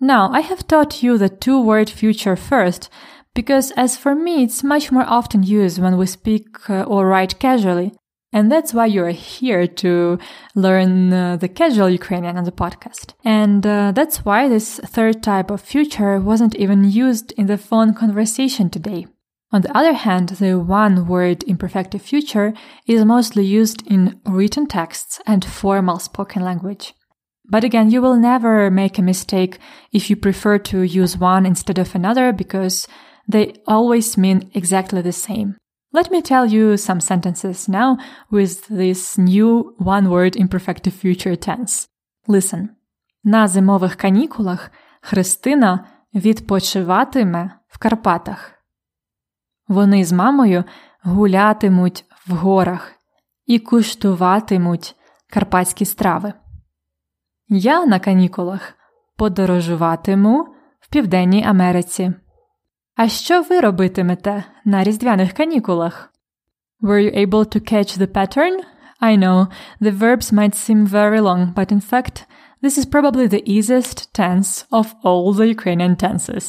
Now, 0.01 0.31
I 0.31 0.43
have 0.43 0.67
taught 0.67 1.03
you 1.03 1.17
the 1.17 1.31
two 1.31 1.59
word 1.63 1.89
future 1.89 2.37
first, 2.37 2.91
because 3.35 3.71
as 3.77 3.97
for 3.97 4.15
me, 4.15 4.43
it's 4.45 4.63
much 4.63 4.93
more 4.93 5.07
often 5.19 5.43
used 5.43 5.79
when 5.79 5.97
we 5.97 6.07
speak 6.07 6.47
uh, 6.69 6.83
or 6.83 7.07
write 7.07 7.39
casually. 7.39 7.93
And 8.33 8.53
that's 8.53 8.75
why 8.75 8.87
you're 8.87 9.19
here 9.37 9.67
to 9.67 10.19
learn 10.55 11.13
uh, 11.13 11.37
the 11.37 11.49
casual 11.49 11.89
Ukrainian 11.89 12.37
on 12.37 12.45
the 12.45 12.53
podcast. 12.53 13.15
And 13.25 13.67
uh, 13.67 13.93
that's 13.93 14.25
why 14.27 14.49
this 14.49 14.79
third 14.95 15.23
type 15.23 15.51
of 15.51 15.63
future 15.63 16.21
wasn't 16.21 16.55
even 16.57 16.85
used 16.85 17.33
in 17.33 17.47
the 17.47 17.57
phone 17.57 17.95
conversation 17.95 18.69
today. 18.69 19.07
On 19.53 19.63
the 19.63 19.77
other 19.77 19.93
hand, 19.93 20.29
the 20.31 20.59
one 20.59 21.07
word 21.07 21.45
imperfective 21.45 22.03
future 22.03 22.53
is 22.87 23.05
mostly 23.05 23.45
used 23.45 23.87
in 23.87 24.21
written 24.27 24.67
texts 24.67 25.21
and 25.27 25.45
formal 25.45 25.99
spoken 25.99 26.43
language. 26.43 26.95
But 27.49 27.63
again, 27.63 27.91
you 27.91 28.03
will 28.03 28.17
never 28.17 28.71
make 28.71 28.99
a 28.99 29.03
mistake 29.03 29.59
if 29.93 30.11
you 30.11 30.17
prefer 30.17 30.59
to 30.59 30.83
use 30.83 31.17
one 31.17 31.47
instead 31.47 31.79
of 31.79 31.95
another 31.95 32.33
because 32.33 32.89
they 33.29 33.55
always 33.67 34.19
mean 34.19 34.51
exactly 34.53 35.01
the 35.01 35.13
same. 35.13 35.57
Let 35.93 36.11
me 36.11 36.21
tell 36.21 36.47
you 36.47 36.77
some 36.77 37.01
sentences 37.01 37.69
now 37.69 37.99
with 38.31 38.67
this 38.67 39.17
new 39.17 39.75
one 39.79 40.11
word 40.11 40.35
imperfective 40.35 40.93
future 40.93 41.37
tense. 41.37 41.87
Listen. 42.29 42.69
На 43.25 43.49
зимових 43.49 43.97
канікулах 43.97 44.71
Христина 45.01 45.85
відпочиватиме 46.15 47.51
в 47.69 47.79
Карпатах. 47.79 48.53
Вони 49.72 50.06
з 50.06 50.12
мамою 50.12 50.64
гулятимуть 51.04 52.06
в 52.28 52.34
горах 52.34 52.92
і 53.46 53.60
куштуватимуть 53.60 54.96
карпатські 55.30 55.86
страви. 55.86 56.34
Я 57.50 57.86
на 57.86 58.00
канікулах 58.00 58.74
подорожуватиму 59.18 60.48
в 60.80 60.90
Південній 60.90 61.44
Америці. 61.44 62.14
А 62.96 63.08
що 63.08 63.42
ви 63.42 63.60
робитимете 63.60 64.44
на 64.66 64.84
різдвяних 64.84 65.34
канікулах? 65.34 66.14
Were 66.82 67.12
you 67.12 67.28
able 67.28 67.56
to 67.56 67.74
catch 67.74 67.98
the 67.98 68.08
pattern? 68.08 68.60
I 69.02 69.18
know, 69.18 69.48
the 69.82 69.98
verbs 69.98 70.34
might 70.34 70.56
seem 70.56 70.88
very 70.88 71.22
long, 71.22 71.54
but 71.54 71.72
in 71.72 71.82
fact, 71.82 72.26
this 72.64 72.78
is 72.78 72.86
probably 72.86 73.28
the 73.28 73.44
easiest 73.56 74.14
tense 74.20 74.66
of 74.72 74.88
all 75.04 75.34
the 75.34 75.48
Ukrainian 75.56 75.96
tenses. 75.96 76.46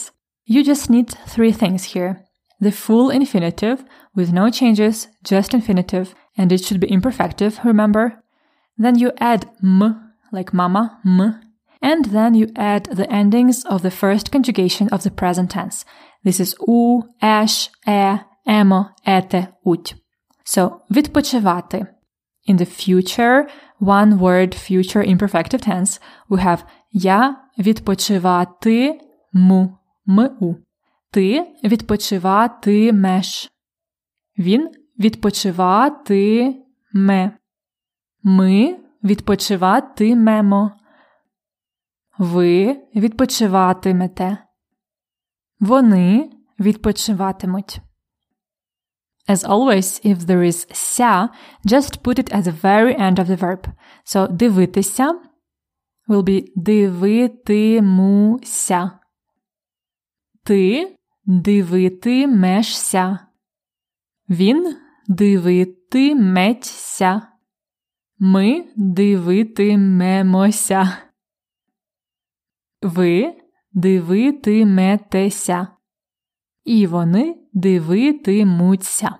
You 0.54 0.60
just 0.70 0.90
need 0.90 1.08
three 1.34 1.52
things 1.62 1.84
here. 1.94 2.31
The 2.61 2.71
full 2.71 3.09
infinitive, 3.09 3.83
with 4.15 4.33
no 4.33 4.49
changes, 4.49 5.07
just 5.23 5.53
infinitive, 5.53 6.15
and 6.37 6.51
it 6.51 6.63
should 6.63 6.79
be 6.79 6.87
imperfective, 6.87 7.63
remember? 7.63 8.23
Then 8.77 8.97
you 8.97 9.11
add 9.19 9.49
m, 9.63 10.13
like 10.31 10.53
mama, 10.53 10.99
m, 11.05 11.39
and 11.81 12.05
then 12.05 12.33
you 12.33 12.51
add 12.55 12.85
the 12.85 13.11
endings 13.11 13.63
of 13.65 13.81
the 13.81 13.91
first 13.91 14.31
conjugation 14.31 14.89
of 14.89 15.03
the 15.03 15.11
present 15.11 15.51
tense. 15.51 15.85
This 16.23 16.39
is 16.39 16.55
у, 16.67 17.03
еш, 17.21 17.69
е, 17.87 18.19
емо, 18.47 18.89
ете, 19.05 19.47
уть. 19.65 19.95
So, 20.45 20.81
відпочивати. 20.91 21.87
In 22.47 22.57
the 22.57 22.65
future, 22.65 23.47
one 23.79 24.19
word 24.19 24.55
future 24.55 25.03
imperfective 25.03 25.61
tense, 25.61 25.99
we 26.29 26.39
have 26.39 26.63
я 26.91 27.35
відпочиватиму, 27.59 29.77
му. 30.05 30.55
Ти 31.12 31.56
відпочиватимеш. 31.64 33.52
Він 34.38 34.70
відпочиватиме. 34.98 37.38
Ми 38.22 38.78
відпочиватимемо. 39.04 40.72
Ви 42.18 42.82
відпочиватимете. 42.96 44.38
Вони 45.60 46.30
відпочиватимуть. 46.60 47.80
As 49.28 49.46
always, 49.46 50.06
if 50.06 50.16
there 50.16 50.42
is 50.42 50.74
ся, 50.74 51.28
just 51.64 52.02
put 52.02 52.18
it 52.18 52.32
at 52.32 52.42
the 52.42 52.60
very 52.62 52.98
end 52.98 53.18
of 53.18 53.26
the 53.26 53.36
verb. 53.36 53.66
So 54.04 54.32
дивитися 54.32 55.20
will 56.08 56.22
be 56.22 56.52
дивитимуся. 56.56 58.90
Ти 60.44 60.96
дивитимешся. 61.25 63.19
Він 64.29 64.77
дивитиметься. 65.07 67.21
Ми 68.19 68.65
дивитимемося. 68.75 70.97
Ви 72.81 73.33
дивитиметеся. 73.73 75.67
І 76.65 76.87
вони 76.87 77.35
дивитимуться. 77.53 79.17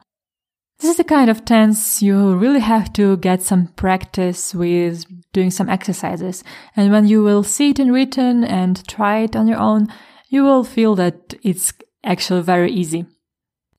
This 0.79 0.91
is 0.91 0.97
the 0.97 1.03
kind 1.03 1.27
of 1.27 1.43
tense 1.43 2.03
you 2.03 2.37
really 2.37 2.59
have 2.59 2.93
to 2.93 3.17
get 3.17 3.41
some 3.41 3.69
practice 3.75 4.53
with 4.53 5.05
doing 5.33 5.49
some 5.49 5.69
exercises. 5.69 6.43
And 6.75 6.91
when 6.91 7.07
you 7.07 7.23
will 7.23 7.41
see 7.41 7.71
it 7.71 7.79
in 7.79 7.91
written 7.91 8.43
and 8.43 8.87
try 8.87 9.23
it 9.23 9.35
on 9.35 9.47
your 9.47 9.57
own, 9.57 9.87
you 10.29 10.43
will 10.43 10.63
feel 10.63 10.93
that 10.95 11.33
it's 11.41 11.73
actually 12.04 12.42
very 12.42 12.70
easy. 12.70 13.06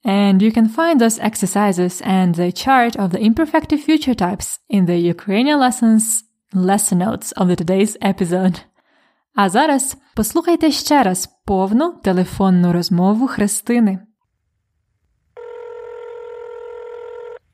And 0.06 0.42
you 0.42 0.52
can 0.52 0.68
find 0.68 1.00
those 1.00 1.20
exercises 1.20 2.02
and 2.02 2.36
the 2.36 2.52
chart 2.52 2.96
of 2.98 3.12
the 3.12 3.20
imperfective 3.20 3.82
future 3.82 4.14
types 4.14 4.60
in 4.70 4.86
the 4.86 4.98
Ukrainian 4.98 5.60
lessons 5.60 6.24
lesson 6.54 7.00
notes 7.00 7.32
of 7.34 7.48
the 7.48 7.56
today's 7.56 7.98
episode. 8.02 8.62
А 9.36 9.50
зараз 9.50 9.98
послухайте 10.16 10.72
ще 10.72 11.04
раз 11.04 11.28
повну 11.46 11.94
телефонну 12.04 12.74
розмову 12.74 13.28
Христини. 13.28 14.00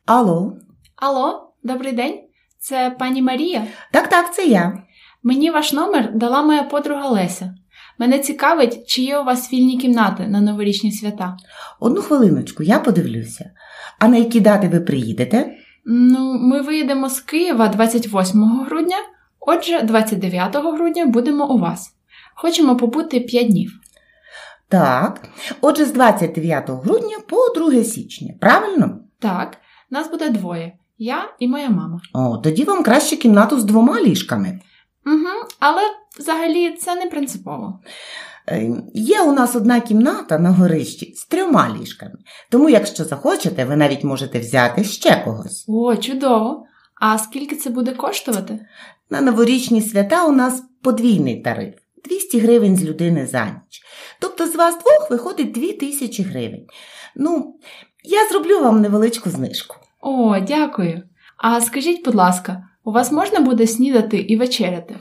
Алло. 0.06 0.54
Алло, 0.96 1.54
добрий 1.64 1.92
день. 1.92 2.20
Це 2.60 2.96
пані 3.00 3.22
Марія. 3.22 3.68
Так, 3.92 4.08
так, 4.10 4.34
це 4.34 4.46
я. 4.46 4.84
Мені 5.24 5.52
ваш 5.52 5.74
номер 5.74 6.14
дала 6.14 6.42
моя 6.42 6.64
подруга 6.64 7.10
Леся. 7.10 7.56
Мене 8.00 8.20
цікавить, 8.20 8.88
чи 8.88 9.02
є 9.02 9.20
у 9.20 9.24
вас 9.24 9.54
вільні 9.54 9.78
кімнати 9.78 10.28
на 10.28 10.42
новорічні 10.42 10.92
свята. 10.92 11.38
Одну 11.80 12.02
хвилиночку, 12.02 12.64
я 12.64 12.80
подивлюся. 12.80 13.52
А 14.00 14.08
на 14.08 14.18
які 14.18 14.40
дати 14.40 14.68
ви 14.68 14.80
приїдете? 14.80 15.52
Ну, 15.86 16.38
ми 16.40 16.62
виїдемо 16.62 17.10
з 17.10 17.20
Києва 17.20 17.68
28 17.68 18.44
грудня, 18.44 18.98
отже, 19.40 19.82
29 19.82 20.56
грудня 20.56 21.06
будемо 21.06 21.48
у 21.48 21.58
вас. 21.58 21.94
Хочемо 22.36 22.76
побути 22.76 23.20
5 23.20 23.48
днів. 23.48 23.80
Так. 24.68 25.30
Отже, 25.62 25.86
з 25.86 25.92
29 25.92 26.70
грудня 26.70 27.18
по 27.28 27.70
2 27.72 27.84
січня, 27.84 28.34
правильно? 28.40 29.00
Так, 29.20 29.58
нас 29.90 30.12
буде 30.12 30.30
двоє 30.30 30.74
я 31.00 31.30
і 31.40 31.48
моя 31.48 31.70
мама. 31.70 32.02
О, 32.14 32.38
тоді 32.38 32.64
вам 32.64 32.84
краще 32.84 33.16
кімнату 33.16 33.60
з 33.60 33.64
двома 33.64 34.02
ліжками. 34.02 34.60
Угу, 35.06 35.48
Але 35.60 35.82
взагалі 36.20 36.72
це 36.72 36.96
не 36.96 37.06
принципово. 37.06 37.80
Е, 38.48 38.72
Є 38.94 39.22
у 39.22 39.32
нас 39.32 39.56
одна 39.56 39.82
кімната 39.82 40.40
на 40.40 40.52
горищі 40.52 41.14
з 41.16 41.26
трьома 41.26 41.78
ліжками. 41.82 42.16
Тому, 42.52 42.70
якщо 42.70 43.04
захочете, 43.04 43.66
ви 43.66 43.76
навіть 43.76 44.04
можете 44.04 44.40
взяти 44.40 44.84
ще 44.84 45.22
когось. 45.26 45.66
О, 45.68 45.96
чудово! 45.96 46.66
А 47.02 47.18
скільки 47.18 47.56
це 47.56 47.70
буде 47.70 47.92
коштувати? 47.92 48.60
На 49.10 49.22
новорічні 49.22 49.82
свята 49.82 50.26
у 50.26 50.32
нас 50.32 50.64
подвійний 50.82 51.42
тариф 51.42 51.76
200 52.06 52.40
гривень 52.40 52.76
з 52.76 52.84
людини 52.84 53.28
за 53.28 53.46
ніч. 53.46 53.82
Тобто 54.20 54.48
з 54.48 54.56
вас 54.56 54.76
двох 54.80 55.12
виходить 55.12 55.52
2000 55.52 56.24
гривень. 56.24 56.66
Ну, 57.16 57.56
я 58.04 58.28
зроблю 58.28 58.60
вам 58.60 58.82
невеличку 58.82 59.30
знижку. 59.30 59.76
О, 60.02 60.40
дякую. 60.40 61.04
А 61.38 61.62
скажіть, 61.62 62.06
будь 62.06 62.16
ласка, 62.16 62.64
у 62.90 62.92
вас 62.92 63.12
можна 63.12 63.40
буде 63.40 63.68
снідати 63.68 64.18
і 64.18 64.38
вечеряти? 64.38 64.96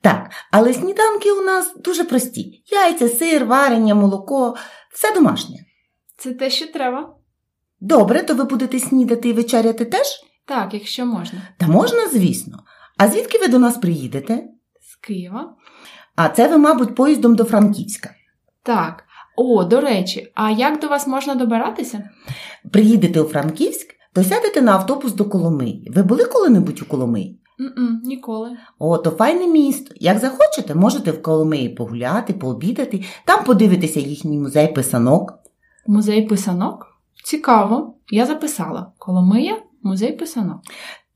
Так, 0.00 0.30
але 0.50 0.74
сніданки 0.74 1.32
у 1.32 1.40
нас 1.40 1.74
дуже 1.76 2.04
прості: 2.04 2.62
яйця, 2.66 3.08
сир, 3.08 3.44
варення, 3.44 3.94
молоко, 3.94 4.56
все 4.92 5.14
домашнє. 5.14 5.56
Це 6.16 6.32
те, 6.32 6.50
що 6.50 6.66
треба. 6.66 7.14
Добре, 7.80 8.22
то 8.22 8.34
ви 8.34 8.44
будете 8.44 8.78
снідати 8.78 9.28
і 9.28 9.32
вечеряти 9.32 9.84
теж? 9.84 10.06
Так, 10.46 10.74
якщо 10.74 11.06
можна. 11.06 11.42
Та 11.58 11.66
можна, 11.66 12.08
звісно. 12.08 12.58
А 12.98 13.08
звідки 13.08 13.38
ви 13.38 13.48
до 13.48 13.58
нас 13.58 13.78
приїдете? 13.78 14.44
З 14.80 14.96
Києва. 14.96 15.54
А 16.16 16.28
це 16.28 16.48
ви, 16.48 16.58
мабуть, 16.58 16.94
поїздом 16.94 17.36
до 17.36 17.44
Франківська. 17.44 18.10
Так. 18.62 19.04
О, 19.36 19.64
до 19.64 19.80
речі, 19.80 20.32
а 20.34 20.50
як 20.50 20.80
до 20.80 20.88
вас 20.88 21.06
можна 21.06 21.34
добиратися? 21.34 22.10
Приїдете 22.72 23.20
у 23.20 23.24
Франківськ, 23.24 23.93
то 24.14 24.24
сядете 24.24 24.62
на 24.62 24.72
автобус 24.72 25.12
до 25.12 25.24
Коломиї. 25.24 25.90
Ви 25.94 26.02
були 26.02 26.24
коли-небудь 26.24 26.82
у 26.82 26.84
Коломиї? 26.84 27.40
м 27.60 28.00
ніколи. 28.04 28.56
О, 28.78 28.98
то 28.98 29.10
файне 29.10 29.46
місто. 29.46 29.94
Як 30.00 30.18
захочете, 30.18 30.74
можете 30.74 31.10
в 31.10 31.22
Коломиї 31.22 31.68
погуляти, 31.68 32.32
пообідати, 32.32 33.04
там 33.24 33.44
подивитися 33.44 34.00
їхній 34.00 34.38
музей 34.38 34.72
писанок. 34.72 35.34
Музей 35.86 36.22
писанок? 36.26 36.86
Цікаво. 37.24 37.94
Я 38.10 38.26
записала. 38.26 38.92
Коломия, 38.98 39.56
музей 39.82 40.12
писанок. 40.12 40.60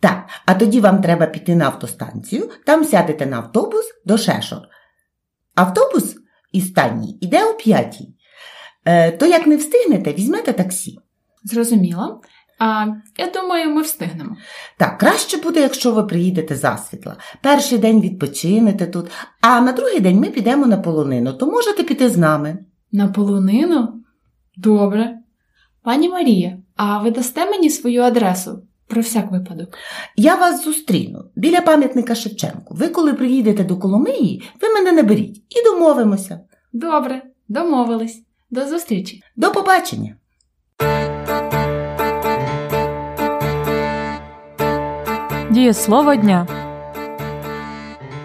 Так, 0.00 0.28
а 0.46 0.54
тоді 0.54 0.80
вам 0.80 1.00
треба 1.00 1.26
піти 1.26 1.56
на 1.56 1.64
автостанцію, 1.64 2.50
там 2.66 2.84
сядете 2.84 3.26
на 3.26 3.36
автобус 3.36 3.84
до 4.04 4.18
Шешор. 4.18 4.58
Автобус 5.54 6.16
із 6.52 6.68
стані 6.68 7.18
йде 7.20 7.44
о 7.44 7.54
п'ятій. 7.54 8.14
Е, 8.84 9.10
то 9.10 9.26
як 9.26 9.46
не 9.46 9.56
встигнете, 9.56 10.12
візьмете 10.12 10.52
таксі. 10.52 10.98
Зрозуміло. 11.44 12.20
А 12.58 12.86
я 13.18 13.30
думаю, 13.34 13.70
ми 13.70 13.82
встигнемо. 13.82 14.36
Так, 14.76 14.98
краще 14.98 15.36
буде, 15.36 15.60
якщо 15.60 15.92
ви 15.92 16.02
приїдете 16.02 16.56
засвітла. 16.56 17.16
Перший 17.42 17.78
день 17.78 18.00
відпочинете 18.00 18.86
тут, 18.86 19.10
а 19.40 19.60
на 19.60 19.72
другий 19.72 20.00
день 20.00 20.20
ми 20.20 20.30
підемо 20.30 20.66
на 20.66 20.76
полонину, 20.76 21.32
то 21.32 21.46
можете 21.46 21.82
піти 21.82 22.08
з 22.08 22.16
нами. 22.16 22.58
На 22.92 23.08
полонину? 23.08 24.02
Добре. 24.56 25.18
Пані 25.82 26.08
Марія, 26.08 26.58
а 26.76 27.02
ви 27.02 27.10
дасте 27.10 27.46
мені 27.46 27.70
свою 27.70 28.02
адресу 28.02 28.62
про 28.86 29.02
всяк 29.02 29.30
випадок? 29.30 29.68
Я 30.16 30.34
вас 30.34 30.64
зустріну 30.64 31.24
біля 31.36 31.60
пам'ятника 31.60 32.14
Шевченку. 32.14 32.74
Ви, 32.74 32.88
коли 32.88 33.14
приїдете 33.14 33.64
до 33.64 33.76
Коломиї, 33.76 34.42
ви 34.62 34.68
мене 34.68 34.92
не 34.92 35.02
беріть 35.02 35.36
і 35.36 35.64
домовимося. 35.64 36.40
Добре, 36.72 37.22
домовились. 37.48 38.22
До 38.50 38.66
зустрічі. 38.66 39.22
До 39.36 39.52
побачення! 39.52 40.16
Дієслово 45.58 46.14
дня. 46.14 46.46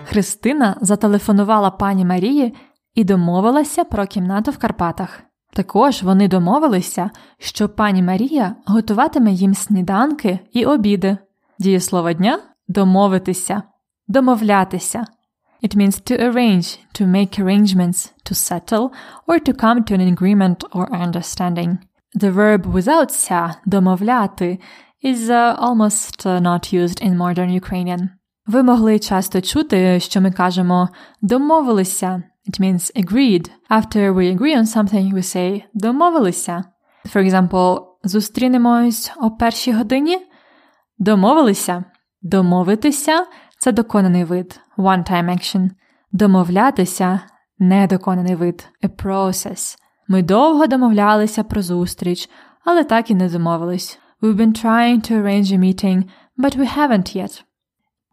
Христина 0.05 0.75
зателефонувала 0.81 1.71
пані 1.71 2.05
Марії 2.05 2.53
і 2.95 3.03
домовилася 3.03 3.83
про 3.83 4.05
кімнату 4.05 4.51
в 4.51 4.57
Карпатах. 4.57 5.21
Також 5.53 6.03
вони 6.03 6.27
домовилися, 6.27 7.09
що 7.39 7.69
пані 7.69 8.03
Марія 8.03 8.55
готуватиме 8.65 9.31
їм 9.31 9.53
сніданки 9.53 10.39
і 10.51 10.65
обіди. 10.65 11.17
Дієслово 11.59 12.13
дня 12.13 12.39
домовитися, 12.67 13.63
домовлятися. 14.07 15.05
It 15.63 15.75
means 15.75 16.11
to 16.11 16.29
arrange, 16.29 16.79
to 16.99 17.07
make 17.07 17.39
arrangements, 17.39 18.11
to 18.29 18.33
settle, 18.33 18.89
or 19.27 19.39
to 19.39 19.53
come 19.53 19.83
to 19.83 19.93
an 19.95 20.17
agreement 20.17 20.57
or 20.71 20.85
understanding. 21.07 21.77
The 22.15 22.33
verb 22.33 22.73
without 22.73 23.11
ся 23.11 23.55
домовляти 23.65 24.59
is 25.03 25.29
uh, 25.29 25.55
almost 25.59 26.25
uh, 26.25 26.39
not 26.39 26.73
used 26.73 27.01
in 27.01 27.17
modern 27.17 27.49
Ukrainian. 27.61 28.09
Ви 28.47 28.63
могли 28.63 28.99
часто 28.99 29.41
чути, 29.41 29.99
що 29.99 30.21
ми 30.21 30.31
кажемо 30.31 30.89
домовилися. 31.21 32.23
It 32.49 32.59
means 32.59 33.03
agreed. 33.05 33.49
After 33.69 34.13
we 34.13 34.37
agree 34.37 34.57
on 34.57 34.65
something, 34.65 35.13
we 35.13 35.23
say 35.35 35.63
домовилися. 35.73 36.63
For 37.13 37.29
example, 37.29 37.85
зустрінемось 38.03 39.11
о 39.21 39.31
першій 39.31 39.73
годині. 39.73 40.19
Домовилися. 40.97 41.83
Домовитися 42.21 43.25
це 43.59 43.71
доконаний 43.71 44.23
вид, 44.23 44.59
one-time 44.77 45.29
action. 45.29 45.69
Домовлятися 46.11 47.19
недоконаний 47.59 48.35
вид, 48.35 48.67
a 48.83 48.89
process. 48.89 49.77
Ми 50.07 50.23
довго 50.23 50.67
домовлялися 50.67 51.43
про 51.43 51.61
зустріч, 51.61 52.29
але 52.65 52.83
так 52.83 53.11
і 53.11 53.15
не 53.15 53.29
домовились. 53.29 53.99
We've 54.23 54.37
been 54.37 54.53
trying 54.53 55.01
to 55.01 55.15
arrange 55.15 55.51
a 55.51 55.57
meeting, 55.57 56.09
but 56.37 56.55
we 56.55 56.65
haven't 56.65 57.13
yet. 57.15 57.43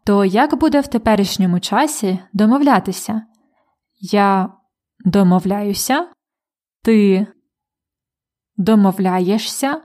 То 0.03 0.25
як 0.25 0.55
буде 0.55 0.81
в 0.81 0.87
теперішньому 0.87 1.59
часі 1.59 2.19
домовлятися? 2.33 3.25
Я 3.99 4.53
домовляюся, 4.99 6.11
ти 6.83 7.27
домовляєшся, 8.57 9.81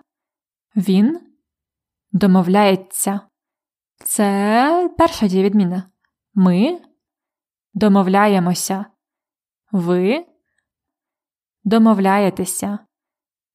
він 0.76 1.20
домовляється. 2.12 3.20
Це 4.04 4.90
перша 4.98 5.28
дієвідміна. 5.28 5.90
Ми 6.34 6.80
домовляємося. 7.74 8.84
Ви 9.72 10.26
домовляєтеся. 11.64 12.78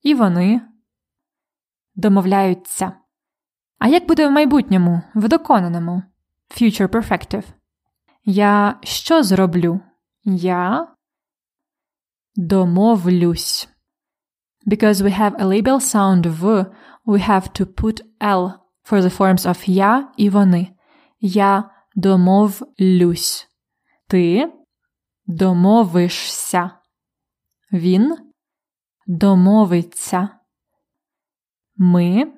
І 0.02 0.16
вони 0.16 0.71
домовляються. 1.96 2.94
А 3.80 3.88
як 3.88 4.08
буде 4.08 4.28
в 4.28 4.32
майбутньому, 4.32 5.02
в 5.16 5.28
доконаному? 5.28 6.04
Future 6.50 6.88
perfective. 6.88 7.44
Я 8.26 8.80
що 8.84 9.24
зроблю? 9.24 9.80
Я 10.24 10.88
домовлюсь. 12.36 13.70
Because 14.68 15.02
we 15.02 15.20
have 15.20 15.36
a 15.40 15.46
label 15.46 15.80
sound 15.80 16.28
в, 16.28 16.66
we 17.06 17.20
have 17.20 17.52
to 17.54 17.66
put 17.66 18.02
L 18.22 18.52
for 18.84 19.02
the 19.02 19.18
forms 19.18 19.48
of 19.48 19.70
я 19.70 20.12
і 20.18 20.30
вони. 20.30 20.68
Я 21.20 21.70
домовлюсь. 21.96 23.48
Ти 24.08 24.54
домовишся. 25.26 26.72
Він 27.72 28.18
домовиться. 29.08 30.30
Ми 31.84 32.34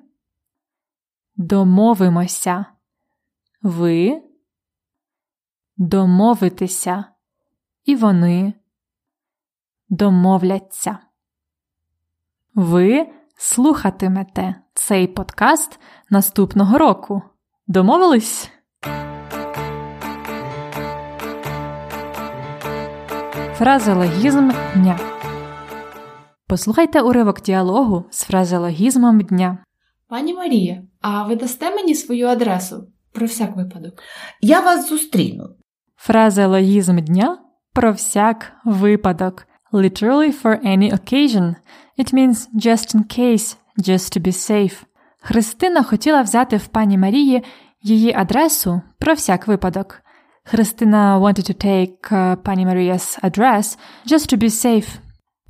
домовимося. 1.36 2.64
Ви 3.62 4.22
домовитися. 5.76 7.04
І 7.84 7.96
вони 7.96 8.54
домовляться. 9.88 10.98
Ви 12.54 13.06
слухатимете 13.36 14.54
цей 14.74 15.06
подкаст 15.06 15.80
наступного 16.10 16.78
року. 16.78 17.22
Домовились? 17.66 18.50
Фразеологізм 23.54 24.50
дня. 24.74 25.23
Послухайте 26.46 27.00
уривок 27.00 27.42
діалогу 27.42 28.04
з 28.10 28.22
фразеологізмом 28.22 29.20
дня. 29.20 29.58
Пані 30.08 30.34
Марія, 30.34 30.82
а 31.00 31.22
ви 31.22 31.36
дасте 31.36 31.70
мені 31.70 31.94
свою 31.94 32.26
адресу 32.26 32.88
про 33.12 33.26
всяк 33.26 33.56
випадок? 33.56 33.94
Я 34.40 34.60
вас 34.60 34.88
зустріну. 34.88 35.48
Фразеологізм 35.96 36.98
дня 36.98 37.38
про 37.72 37.92
всяк 37.92 38.52
випадок. 38.64 39.46
Literally 39.72 40.42
for 40.42 40.66
any 40.66 40.92
occasion. 40.92 41.54
It 41.98 42.14
means 42.14 42.48
just 42.54 42.94
in 42.94 43.04
case, 43.18 43.56
just 43.78 44.16
to 44.16 44.20
be 44.20 44.32
safe. 44.32 44.84
Христина 45.20 45.82
хотіла 45.82 46.22
взяти 46.22 46.56
в 46.56 46.66
пані 46.66 46.98
Марії 46.98 47.42
її 47.82 48.14
адресу 48.16 48.82
про 48.98 49.14
всяк 49.14 49.46
випадок. 49.46 50.02
Христина 50.44 51.18
wanted 51.18 51.50
to 51.50 51.66
take 51.66 52.12
uh, 52.12 52.36
пані 52.36 52.66
Maria's 52.66 53.20
address 53.24 53.78
just 54.06 54.34
to 54.34 54.38
be 54.38 54.50
safe. 54.50 54.88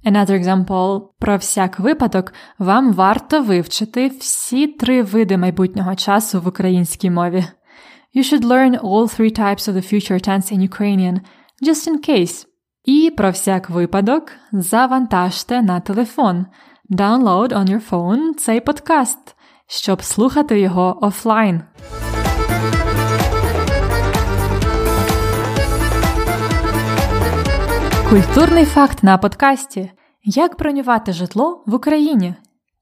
Another 0.05 0.43
example. 0.43 1.01
Про 1.19 1.37
всяк 1.37 1.81
випадок 1.81 2.33
вам 2.59 2.93
варто 2.93 3.43
вивчити 3.43 4.09
всі 4.09 4.67
три 4.67 5.03
види 5.03 5.37
майбутнього 5.37 5.95
часу 5.95 6.41
в 6.41 6.49
українській 6.49 7.11
мові. 7.11 7.45
You 8.17 8.23
should 8.23 8.45
learn 8.45 8.81
all 8.81 9.21
three 9.21 9.39
types 9.39 9.69
of 9.69 9.75
the 9.75 9.93
future 9.93 10.29
tense 10.29 10.53
in 10.53 10.69
Ukrainian, 10.69 11.21
just 11.63 11.89
in 11.89 12.09
case. 12.11 12.47
І 12.85 13.13
про 13.17 13.31
всяк 13.31 13.71
випадок 13.71 14.33
завантажте 14.53 15.63
на 15.63 15.81
телефон. 15.81 16.47
Download 16.91 17.49
on 17.49 17.65
your 17.65 17.91
phone 17.91 18.35
цей 18.35 18.61
подкаст, 18.61 19.37
щоб 19.67 20.03
слухати 20.03 20.61
його 20.61 20.99
офлайн. 21.03 21.63
Культурний 28.14 28.66
факт 28.66 29.04
на 29.04 29.18
подкасті. 29.18 29.92
Як 30.24 30.58
бронювати 30.58 31.14
житло 31.14 31.64
в 31.68 31.74
Україні? 31.74 32.34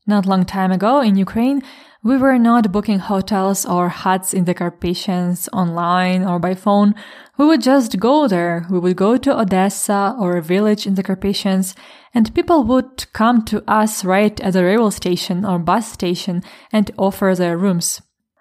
Not 0.08 0.26
long 0.26 0.56
time 0.56 0.78
ago 0.78 1.04
in 1.04 1.26
Ukraine, 1.26 1.62
we 2.04 2.18
were 2.18 2.40
not 2.40 2.72
booking 2.72 3.00
hotels 3.00 3.66
or 3.66 3.90
huts 3.90 4.34
in 4.34 4.46
the 4.46 4.54
Carpathians 4.62 5.50
online 5.62 6.22
or 6.30 6.40
by 6.40 6.54
phone. 6.66 6.94
We 7.38 7.46
would 7.50 7.64
just 7.72 7.92
go 8.08 8.16
there. 8.28 8.56
We 8.72 8.80
would 8.84 8.98
go 9.06 9.12
to 9.26 9.40
Odessa 9.42 10.02
or 10.22 10.30
a 10.38 10.48
village 10.54 10.84
in 10.90 10.96
the 10.96 11.08
Carpathians 11.10 11.68
and 12.16 12.34
people 12.38 12.60
would 12.72 12.94
come 13.20 13.38
to 13.52 13.58
us 13.82 13.94
right 14.14 14.38
at 14.46 14.54
the 14.54 14.64
railway 14.70 14.94
station 15.02 15.38
or 15.50 15.68
bus 15.70 15.86
station 15.98 16.38
and 16.78 16.86
offer 17.06 17.30
their 17.36 17.58
rooms. 17.66 17.88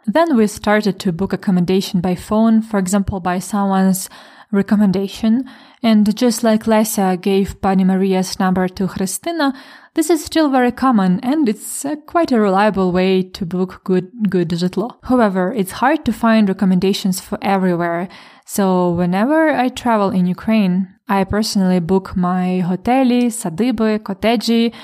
Then 0.06 0.28
we 0.36 0.46
started 0.46 1.00
to 1.00 1.18
book 1.20 1.32
accommodation 1.32 2.00
by 2.00 2.14
phone, 2.28 2.62
for 2.62 2.78
example, 2.78 3.18
by 3.18 3.40
someone's 3.40 4.08
recommendation. 4.50 5.48
And 5.82 6.16
just 6.16 6.42
like 6.42 6.64
Lesia 6.64 7.20
gave 7.20 7.60
Pani 7.60 7.84
Maria's 7.84 8.38
number 8.38 8.68
to 8.68 8.88
Christina, 8.88 9.52
this 9.94 10.10
is 10.10 10.24
still 10.24 10.50
very 10.50 10.72
common 10.72 11.20
and 11.20 11.48
it's 11.48 11.84
uh, 11.84 11.96
quite 12.06 12.32
a 12.32 12.40
reliable 12.40 12.92
way 12.92 13.22
to 13.22 13.46
book 13.46 13.82
good, 13.84 14.10
good 14.28 14.50
житло. 14.50 14.96
However, 15.04 15.52
it's 15.52 15.72
hard 15.72 16.04
to 16.04 16.12
find 16.12 16.48
recommendations 16.48 17.20
for 17.20 17.38
everywhere. 17.40 18.08
So 18.44 18.90
whenever 18.90 19.50
I 19.50 19.68
travel 19.68 20.10
in 20.10 20.26
Ukraine, 20.26 20.88
I 21.08 21.24
personally 21.24 21.80
book 21.80 22.16
my 22.16 22.62
hoteli, 22.64 23.26
sadiby, 23.26 24.00
cottegi 24.00 24.74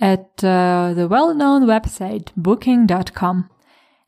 at 0.00 0.42
uh, 0.42 0.92
the 0.94 1.06
well-known 1.08 1.64
website 1.66 2.30
booking.com. 2.36 3.48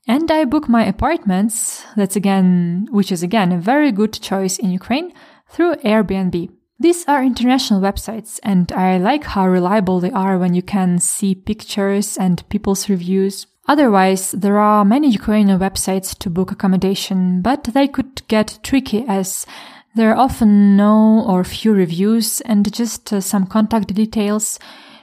And 0.10 0.32
I 0.32 0.46
book 0.46 0.68
my 0.68 0.84
apartments, 0.84 1.86
that's 1.96 2.16
again, 2.16 2.88
which 2.90 3.12
is 3.12 3.22
again 3.22 3.52
a 3.52 3.60
very 3.60 3.92
good 3.92 4.12
choice 4.12 4.58
in 4.58 4.72
Ukraine, 4.72 5.14
through 5.48 5.76
Airbnb. 5.86 6.50
These 6.80 7.06
are 7.08 7.24
international 7.24 7.80
websites, 7.80 8.40
and 8.42 8.72
I 8.72 8.98
like 8.98 9.24
how 9.24 9.48
reliable 9.48 10.00
they 10.00 10.10
are 10.10 10.40
when 10.40 10.56
you 10.56 10.64
can 10.64 10.98
see 10.98 11.36
pictures 11.36 12.18
and 12.18 12.50
people's 12.50 12.90
reviews. 12.90 13.46
Otherwise, 13.68 14.32
there 14.32 14.58
are 14.58 14.84
many 14.84 15.12
Ukrainian 15.12 15.60
websites 15.60 16.18
to 16.18 16.32
book 16.32 16.52
accommodation, 16.52 17.44
but 17.44 17.66
they 17.66 17.88
could 17.88 18.28
get 18.28 18.58
tricky 18.64 19.06
as 19.08 19.46
there 19.94 20.10
are 20.10 20.18
often 20.18 20.76
no 20.76 21.24
or 21.28 21.44
few 21.44 21.72
reviews 21.72 22.42
and 22.42 22.74
just 22.74 23.14
uh, 23.14 23.22
some 23.22 23.46
contact 23.46 23.94
details. 23.94 24.58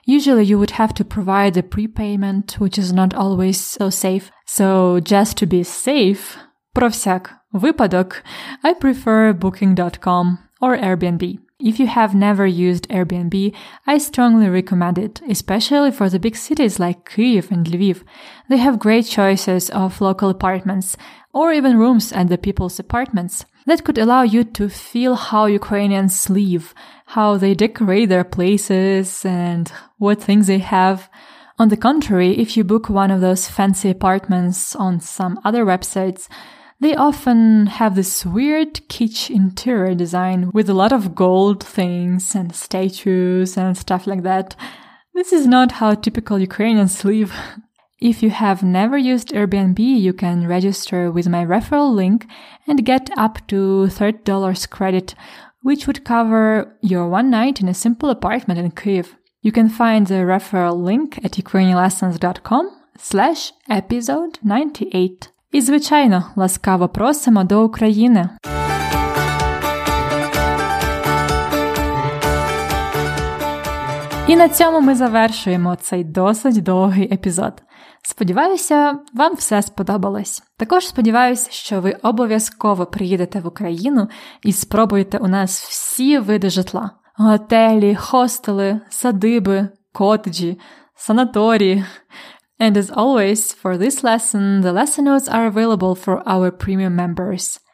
Usually 0.05 0.43
you 0.43 0.57
would 0.57 0.71
have 0.71 0.93
to 0.95 1.05
provide 1.05 1.55
a 1.57 1.63
prepayment, 1.63 2.59
which 2.59 2.77
is 2.77 2.91
not 2.91 3.13
always 3.13 3.59
so 3.59 3.89
safe. 3.89 4.31
So 4.45 4.99
just 4.99 5.37
to 5.37 5.45
be 5.45 5.63
safe, 5.63 6.37
про 6.73 6.89
всяк 6.89 7.31
випадок, 7.53 8.23
I 8.63 8.73
prefer 8.73 9.33
booking.com 9.33 10.39
or 10.61 10.77
Airbnb. 10.77 11.39
If 11.63 11.79
you 11.79 11.85
have 11.85 12.15
never 12.15 12.47
used 12.47 12.89
Airbnb, 12.89 13.53
I 13.85 13.99
strongly 13.99 14.49
recommend 14.49 14.97
it, 14.97 15.21
especially 15.29 15.91
for 15.91 16.09
the 16.09 16.17
big 16.17 16.35
cities 16.35 16.79
like 16.79 17.07
Kyiv 17.07 17.51
and 17.51 17.67
Lviv. 17.67 18.01
They 18.49 18.57
have 18.57 18.79
great 18.79 19.05
choices 19.05 19.69
of 19.69 20.01
local 20.01 20.29
apartments 20.29 20.97
or 21.33 21.53
even 21.53 21.77
rooms 21.77 22.11
at 22.13 22.29
the 22.29 22.39
people's 22.39 22.79
apartments 22.79 23.45
that 23.66 23.84
could 23.84 23.98
allow 23.98 24.22
you 24.22 24.44
to 24.44 24.68
feel 24.68 25.14
how 25.16 25.46
Ukrainians 25.46 26.30
live, 26.30 26.72
how 27.06 27.36
they 27.36 27.54
decorate 27.54 28.08
their 28.08 28.24
places 28.24 29.24
and 29.24 29.70
what 29.98 30.22
things 30.22 30.46
they 30.46 30.58
have. 30.58 31.10
On 31.58 31.68
the 31.68 31.76
contrary, 31.76 32.38
if 32.38 32.56
you 32.56 32.64
book 32.64 32.88
one 32.88 33.10
of 33.10 33.20
those 33.20 33.48
fancy 33.48 33.90
apartments 33.90 34.76
on 34.76 35.00
some 35.00 35.40
other 35.44 35.64
websites, 35.64 36.28
they 36.78 36.94
often 36.94 37.66
have 37.66 37.94
this 37.94 38.26
weird 38.26 38.74
kitsch 38.88 39.30
interior 39.30 39.94
design 39.94 40.50
with 40.52 40.68
a 40.68 40.74
lot 40.74 40.92
of 40.92 41.14
gold 41.14 41.64
things 41.64 42.34
and 42.34 42.54
statues 42.54 43.56
and 43.56 43.76
stuff 43.76 44.06
like 44.06 44.22
that. 44.22 44.54
This 45.14 45.32
is 45.32 45.46
not 45.46 45.72
how 45.72 45.94
typical 45.94 46.38
Ukrainians 46.38 47.04
live. 47.04 47.32
If 48.01 48.23
you 48.23 48.31
have 48.31 48.63
never 48.63 48.97
used 48.97 49.29
Airbnb, 49.29 49.77
you 49.77 50.13
can 50.13 50.47
register 50.47 51.11
with 51.11 51.29
my 51.29 51.45
referral 51.45 51.93
link 51.93 52.25
and 52.67 52.83
get 52.83 53.11
up 53.15 53.45
to 53.49 53.87
$30 53.87 54.69
credit, 54.69 55.13
which 55.61 55.85
would 55.85 56.03
cover 56.03 56.75
your 56.81 57.07
one 57.07 57.29
night 57.29 57.61
in 57.61 57.67
a 57.67 57.75
simple 57.75 58.09
apartment 58.09 58.59
in 58.59 58.71
Kyiv. 58.71 59.09
You 59.43 59.51
can 59.51 59.69
find 59.69 60.07
the 60.07 60.25
referral 60.25 60.81
link 60.81 61.19
at 61.23 61.33
ukrainianlessons.com 61.33 62.69
slash 62.97 63.53
episode 63.69 64.39
98. 64.41 65.29
І, 65.51 65.61
звичайно, 65.61 66.23
ласкаво 66.35 66.89
просимо 66.89 67.43
до 67.43 67.65
України. 67.65 68.29
І 74.27 74.35
на 74.35 74.49
цьому 74.49 74.81
ми 74.81 74.95
завершуємо 74.95 75.75
цей 75.75 76.03
досить 76.03 76.63
довгий 76.63 77.13
епізод. 77.13 77.61
Сподіваюся, 78.08 78.98
вам 79.14 79.34
все 79.34 79.62
сподобалось. 79.62 80.42
Також 80.56 80.86
сподіваюся, 80.86 81.50
що 81.50 81.80
ви 81.80 81.92
обов'язково 82.02 82.86
приїдете 82.86 83.40
в 83.40 83.46
Україну 83.46 84.08
і 84.42 84.52
спробуєте 84.52 85.18
у 85.18 85.28
нас 85.28 85.62
всі 85.62 86.18
види 86.18 86.50
житла: 86.50 86.90
готелі, 87.16 87.94
хостели, 87.94 88.80
садиби, 88.88 89.68
котеджі, 89.92 90.58
санаторії. 90.96 91.84
And 92.60 92.76
as 92.76 92.94
always, 92.94 93.62
for 93.62 93.78
this 93.78 94.04
lesson, 94.04 94.62
the 94.62 94.72
lesson 94.72 95.04
notes 95.04 95.28
are 95.28 95.52
available 95.52 95.94
for 96.04 96.22
our 96.26 96.50
premium 96.50 96.94
members. 96.94 97.65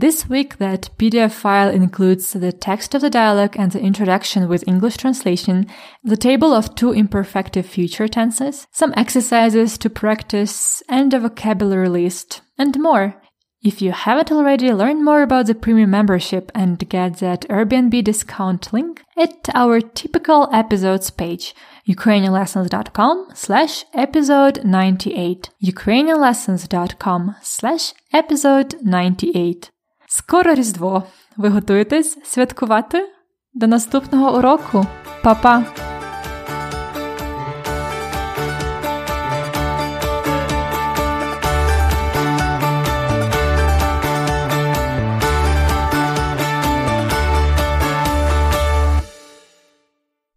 This 0.00 0.28
week, 0.28 0.58
that 0.58 0.90
PDF 0.96 1.32
file 1.32 1.70
includes 1.70 2.32
the 2.32 2.52
text 2.52 2.94
of 2.94 3.00
the 3.00 3.10
dialogue 3.10 3.56
and 3.58 3.72
the 3.72 3.80
introduction 3.80 4.48
with 4.48 4.62
English 4.68 4.98
translation, 4.98 5.66
the 6.04 6.16
table 6.16 6.52
of 6.52 6.76
two 6.76 6.92
imperfective 6.92 7.64
future 7.64 8.06
tenses, 8.06 8.68
some 8.70 8.94
exercises 8.96 9.76
to 9.78 9.90
practice, 9.90 10.84
and 10.88 11.12
a 11.12 11.18
vocabulary 11.18 11.88
list, 11.88 12.42
and 12.56 12.78
more. 12.78 13.20
If 13.60 13.82
you 13.82 13.90
haven't 13.90 14.30
already, 14.30 14.72
learn 14.72 15.04
more 15.04 15.22
about 15.22 15.46
the 15.46 15.56
premium 15.56 15.90
membership 15.90 16.52
and 16.54 16.78
get 16.88 17.18
that 17.18 17.40
Airbnb 17.48 18.04
discount 18.04 18.72
link 18.72 19.02
at 19.16 19.48
our 19.52 19.80
typical 19.80 20.48
episodes 20.52 21.10
page, 21.10 21.56
ukrainianlessons.com 21.88 23.30
slash 23.34 23.84
episode 23.92 24.62
98. 24.64 25.50
ukrainianlessons.com 25.60 27.34
slash 27.42 27.94
episode 28.12 28.76
98. 28.80 29.72
Скоро 30.18 30.54
Різдво. 30.54 31.02
Ви 31.36 31.48
готуєтесь 31.48 32.18
святкувати? 32.24 33.08
До 33.54 33.66
наступного 33.66 34.38
уроку. 34.38 34.86
Па-па! 35.22 35.87